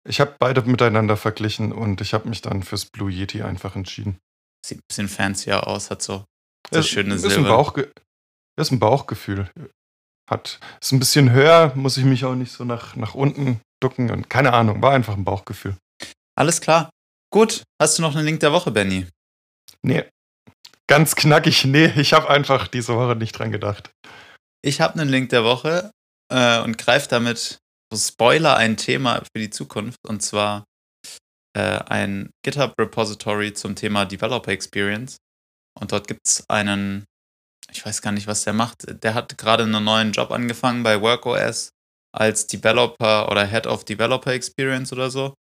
Ich 0.08 0.20
habe 0.20 0.34
beide 0.38 0.62
miteinander 0.62 1.16
verglichen 1.16 1.72
und 1.72 2.00
ich 2.00 2.14
habe 2.14 2.28
mich 2.28 2.42
dann 2.42 2.64
fürs 2.64 2.86
Blue 2.86 3.10
Yeti 3.10 3.42
einfach 3.42 3.76
entschieden. 3.76 4.18
Sieht 4.64 4.78
ein 4.78 4.84
bisschen 4.88 5.08
fancier 5.08 5.66
aus, 5.66 5.90
hat 5.90 6.02
so, 6.02 6.24
so 6.70 6.80
Es 6.80 6.88
schöne 6.88 7.14
ist 7.14 7.24
ein, 7.24 7.30
Silber. 7.30 7.48
Bauchge 7.48 7.92
ist 8.60 8.70
ein 8.70 8.78
Bauchgefühl. 8.78 9.50
Hat, 10.30 10.60
ist 10.80 10.92
ein 10.92 10.98
bisschen 10.98 11.30
höher, 11.30 11.72
muss 11.74 11.96
ich 11.96 12.04
mich 12.04 12.24
auch 12.24 12.34
nicht 12.34 12.52
so 12.52 12.64
nach, 12.64 12.96
nach 12.96 13.14
unten 13.14 13.60
ducken 13.82 14.10
und 14.10 14.30
keine 14.30 14.52
Ahnung, 14.52 14.80
war 14.80 14.92
einfach 14.92 15.14
ein 15.16 15.24
Bauchgefühl. 15.24 15.76
Alles 16.36 16.60
klar. 16.60 16.90
Gut, 17.32 17.64
hast 17.80 17.98
du 17.98 18.02
noch 18.02 18.14
einen 18.14 18.24
Link 18.24 18.40
der 18.40 18.52
Woche, 18.52 18.70
Benny? 18.70 19.06
Nee, 19.82 20.04
ganz 20.86 21.16
knackig, 21.16 21.64
nee, 21.64 21.86
ich 21.96 22.12
habe 22.12 22.30
einfach 22.30 22.68
diese 22.68 22.94
Woche 22.94 23.16
nicht 23.16 23.32
dran 23.32 23.50
gedacht. 23.50 23.90
Ich 24.64 24.80
habe 24.80 25.00
einen 25.00 25.10
Link 25.10 25.30
der 25.30 25.42
Woche 25.42 25.90
äh, 26.32 26.60
und 26.60 26.78
greife 26.78 27.08
damit, 27.08 27.58
so 27.92 27.98
Spoiler, 27.98 28.56
ein 28.56 28.76
Thema 28.76 29.22
für 29.34 29.40
die 29.40 29.50
Zukunft 29.50 29.98
und 30.06 30.22
zwar 30.22 30.64
äh, 31.54 31.80
ein 31.86 32.30
GitHub-Repository 32.44 33.52
zum 33.52 33.74
Thema 33.74 34.04
Developer 34.04 34.50
Experience. 34.50 35.16
Und 35.78 35.92
dort 35.92 36.08
gibt 36.08 36.26
es 36.26 36.44
einen, 36.48 37.04
ich 37.70 37.84
weiß 37.84 38.02
gar 38.02 38.12
nicht, 38.12 38.26
was 38.26 38.44
der 38.44 38.52
macht. 38.52 38.84
Der 39.02 39.14
hat 39.14 39.38
gerade 39.38 39.64
einen 39.64 39.84
neuen 39.84 40.12
Job 40.12 40.30
angefangen 40.30 40.82
bei 40.82 41.00
WorkOS 41.00 41.70
als 42.14 42.46
Developer 42.46 43.30
oder 43.30 43.46
Head 43.46 43.66
of 43.66 43.84
Developer 43.84 44.32
Experience 44.32 44.92
oder 44.92 45.10
so 45.10 45.34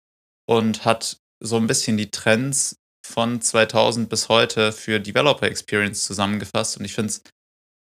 und 0.47 0.85
hat 0.85 1.19
so 1.43 1.57
ein 1.57 1.67
bisschen 1.67 1.97
die 1.97 2.11
Trends 2.11 2.77
von 3.07 3.41
2000 3.41 4.09
bis 4.09 4.29
heute 4.29 4.73
für 4.73 5.01
Developer 5.01 5.47
Experience 5.47 6.05
zusammengefasst. 6.05 6.77
Und 6.79 6.85
ich 6.85 6.95
finde 6.95 7.11
es 7.11 7.23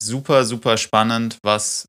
super, 0.02 0.44
super 0.44 0.76
spannend, 0.76 1.38
was, 1.42 1.86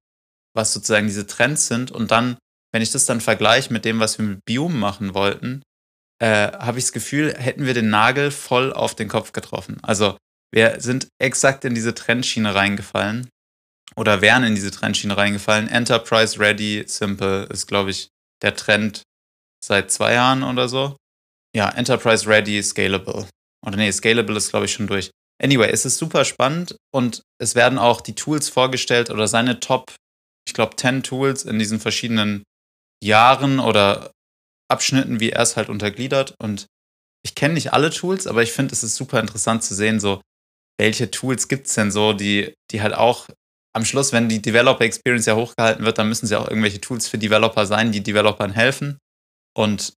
was 0.54 0.74
sozusagen 0.74 1.08
diese 1.08 1.28
Trends 1.28 1.68
sind. 1.68 1.92
Und 1.92 2.12
dann, 2.12 2.38
wenn 2.74 2.82
ich 2.82 2.92
das 2.92 3.06
dann 3.06 3.22
vergleiche 3.22 3.72
mit 3.72 3.86
dem, 3.86 4.00
was 4.00 4.18
wir 4.18 4.26
mit 4.26 4.46
Biom 4.46 4.78
machen 4.78 5.14
wollten, 5.14 5.62
äh, 6.22 6.52
habe 6.52 6.78
ich 6.78 6.86
das 6.86 6.92
Gefühl, 6.94 7.34
hätten 7.36 7.66
wir 7.66 7.74
den 7.74 7.90
Nagel 7.90 8.30
voll 8.30 8.72
auf 8.72 8.94
den 8.94 9.08
Kopf 9.08 9.34
getroffen. 9.34 9.80
Also 9.82 10.18
wir 10.54 10.80
sind 10.80 11.08
exakt 11.20 11.66
in 11.66 11.74
diese 11.74 11.96
Trendschiene 11.96 12.54
reingefallen 12.54 13.30
oder 13.96 14.22
wären 14.22 14.44
in 14.44 14.54
diese 14.54 14.70
Trendschiene 14.70 15.18
reingefallen. 15.18 15.68
Enterprise 15.68 16.40
Ready 16.40 16.84
Simple 16.86 17.46
ist, 17.46 17.66
glaube 17.68 17.90
ich, 17.90 18.10
der 18.44 18.56
Trend 18.56 19.02
seit 19.64 19.92
zwei 19.92 20.14
Jahren 20.14 20.44
oder 20.44 20.70
so. 20.70 20.96
Ja, 21.56 21.70
Enterprise 21.70 22.28
Ready 22.28 22.62
Scalable. 22.62 23.28
Oder 23.66 23.78
nee, 23.78 23.92
Scalable 23.92 24.38
ist, 24.38 24.52
glaube 24.52 24.66
ich, 24.66 24.74
schon 24.74 24.88
durch. 24.88 25.10
Anyway, 25.42 25.72
es 25.72 25.86
ist 25.86 25.98
super 25.98 26.24
spannend 26.24 26.76
und 26.94 27.24
es 27.40 27.56
werden 27.56 27.80
auch 27.80 28.00
die 28.00 28.14
Tools 28.14 28.48
vorgestellt 28.48 29.10
oder 29.10 29.28
seine 29.28 29.60
Top, 29.60 29.96
ich 30.48 30.54
glaube, 30.54 30.76
10 30.76 31.02
Tools 31.02 31.44
in 31.44 31.58
diesen 31.58 31.80
verschiedenen 31.80 32.44
Jahren 33.04 33.60
oder 33.60 34.12
Abschnitten, 34.72 35.20
wie 35.20 35.32
er 35.32 35.42
es 35.42 35.58
halt 35.58 35.70
untergliedert. 35.70 36.34
Und 36.40 36.68
ich 37.24 37.36
kenne 37.36 37.54
nicht 37.54 37.74
alle 37.74 37.92
Tools, 37.92 38.28
aber 38.28 38.42
ich 38.42 38.52
finde, 38.52 38.74
es 38.74 38.84
ist 38.84 38.96
super 38.96 39.20
interessant 39.20 39.64
zu 39.64 39.76
sehen, 39.76 40.00
so, 40.00 40.22
welche 40.80 41.12
Tools 41.12 41.48
gibt 41.48 41.68
es 41.68 41.76
denn 41.76 41.92
so, 41.92 42.14
die, 42.14 42.54
die 42.72 42.82
halt 42.82 42.96
auch 42.96 43.28
am 43.74 43.86
Schluss, 43.86 44.12
wenn 44.12 44.30
die 44.30 44.42
Developer 44.42 44.84
Experience 44.84 45.26
ja 45.26 45.36
hochgehalten 45.36 45.86
wird, 45.86 45.98
dann 45.98 46.10
müssen 46.10 46.28
sie 46.28 46.36
auch 46.36 46.48
irgendwelche 46.48 46.82
Tools 46.82 47.08
für 47.08 47.18
Developer 47.18 47.66
sein, 47.66 47.92
die 47.92 48.04
Developern 48.04 48.52
helfen. 48.52 48.98
Und 49.56 49.94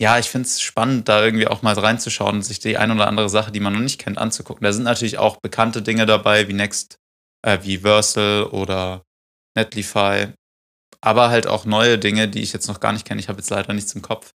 ja, 0.00 0.18
ich 0.18 0.28
finde 0.28 0.46
es 0.46 0.60
spannend, 0.60 1.08
da 1.08 1.24
irgendwie 1.24 1.46
auch 1.46 1.62
mal 1.62 1.74
reinzuschauen 1.74 2.36
und 2.36 2.42
sich 2.42 2.58
die 2.58 2.76
ein 2.76 2.90
oder 2.90 3.08
andere 3.08 3.28
Sache, 3.28 3.50
die 3.50 3.60
man 3.60 3.72
noch 3.72 3.80
nicht 3.80 3.98
kennt, 3.98 4.18
anzugucken. 4.18 4.64
Da 4.64 4.72
sind 4.72 4.84
natürlich 4.84 5.18
auch 5.18 5.38
bekannte 5.38 5.82
Dinge 5.82 6.06
dabei, 6.06 6.48
wie 6.48 6.52
Next, 6.52 6.96
äh, 7.42 7.58
wie 7.62 7.78
Versal 7.78 8.44
oder 8.44 9.02
Netlify, 9.56 10.34
aber 11.06 11.30
halt 11.30 11.46
auch 11.46 11.64
neue 11.64 12.00
Dinge, 12.00 12.26
die 12.26 12.42
ich 12.42 12.52
jetzt 12.52 12.66
noch 12.66 12.80
gar 12.80 12.92
nicht 12.92 13.06
kenne. 13.06 13.20
Ich 13.20 13.28
habe 13.28 13.38
jetzt 13.38 13.50
leider 13.50 13.72
nichts 13.72 13.94
im 13.94 14.02
Kopf. 14.02 14.30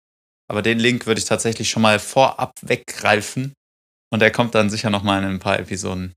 Aber 0.50 0.62
den 0.62 0.80
Link 0.80 1.06
würde 1.06 1.20
ich 1.20 1.26
tatsächlich 1.26 1.70
schon 1.70 1.82
mal 1.82 1.98
vorab 1.98 2.52
weggreifen 2.62 3.54
und 4.12 4.20
der 4.20 4.32
kommt 4.32 4.54
dann 4.54 4.70
sicher 4.70 4.90
noch 4.90 5.02
mal 5.02 5.24
in 5.24 5.30
ein 5.30 5.40
paar 5.40 5.58
Episoden. 5.60 6.14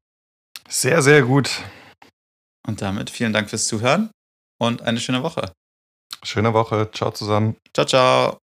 Sehr, 0.69 1.03
sehr 1.03 1.23
gut. 1.23 1.63
Und 2.67 2.83
damit 2.83 3.11
vielen 3.11 3.33
Dank 3.33 3.49
fürs 3.49 3.69
Zuhören 3.69 4.11
und 4.61 4.83
eine 4.83 4.99
schöne 4.99 5.23
Woche. 5.23 5.53
Schöne 6.25 6.53
Woche. 6.53 6.91
Ciao 6.93 7.13
zusammen. 7.13 7.57
Ciao, 7.73 7.87
ciao. 7.87 8.50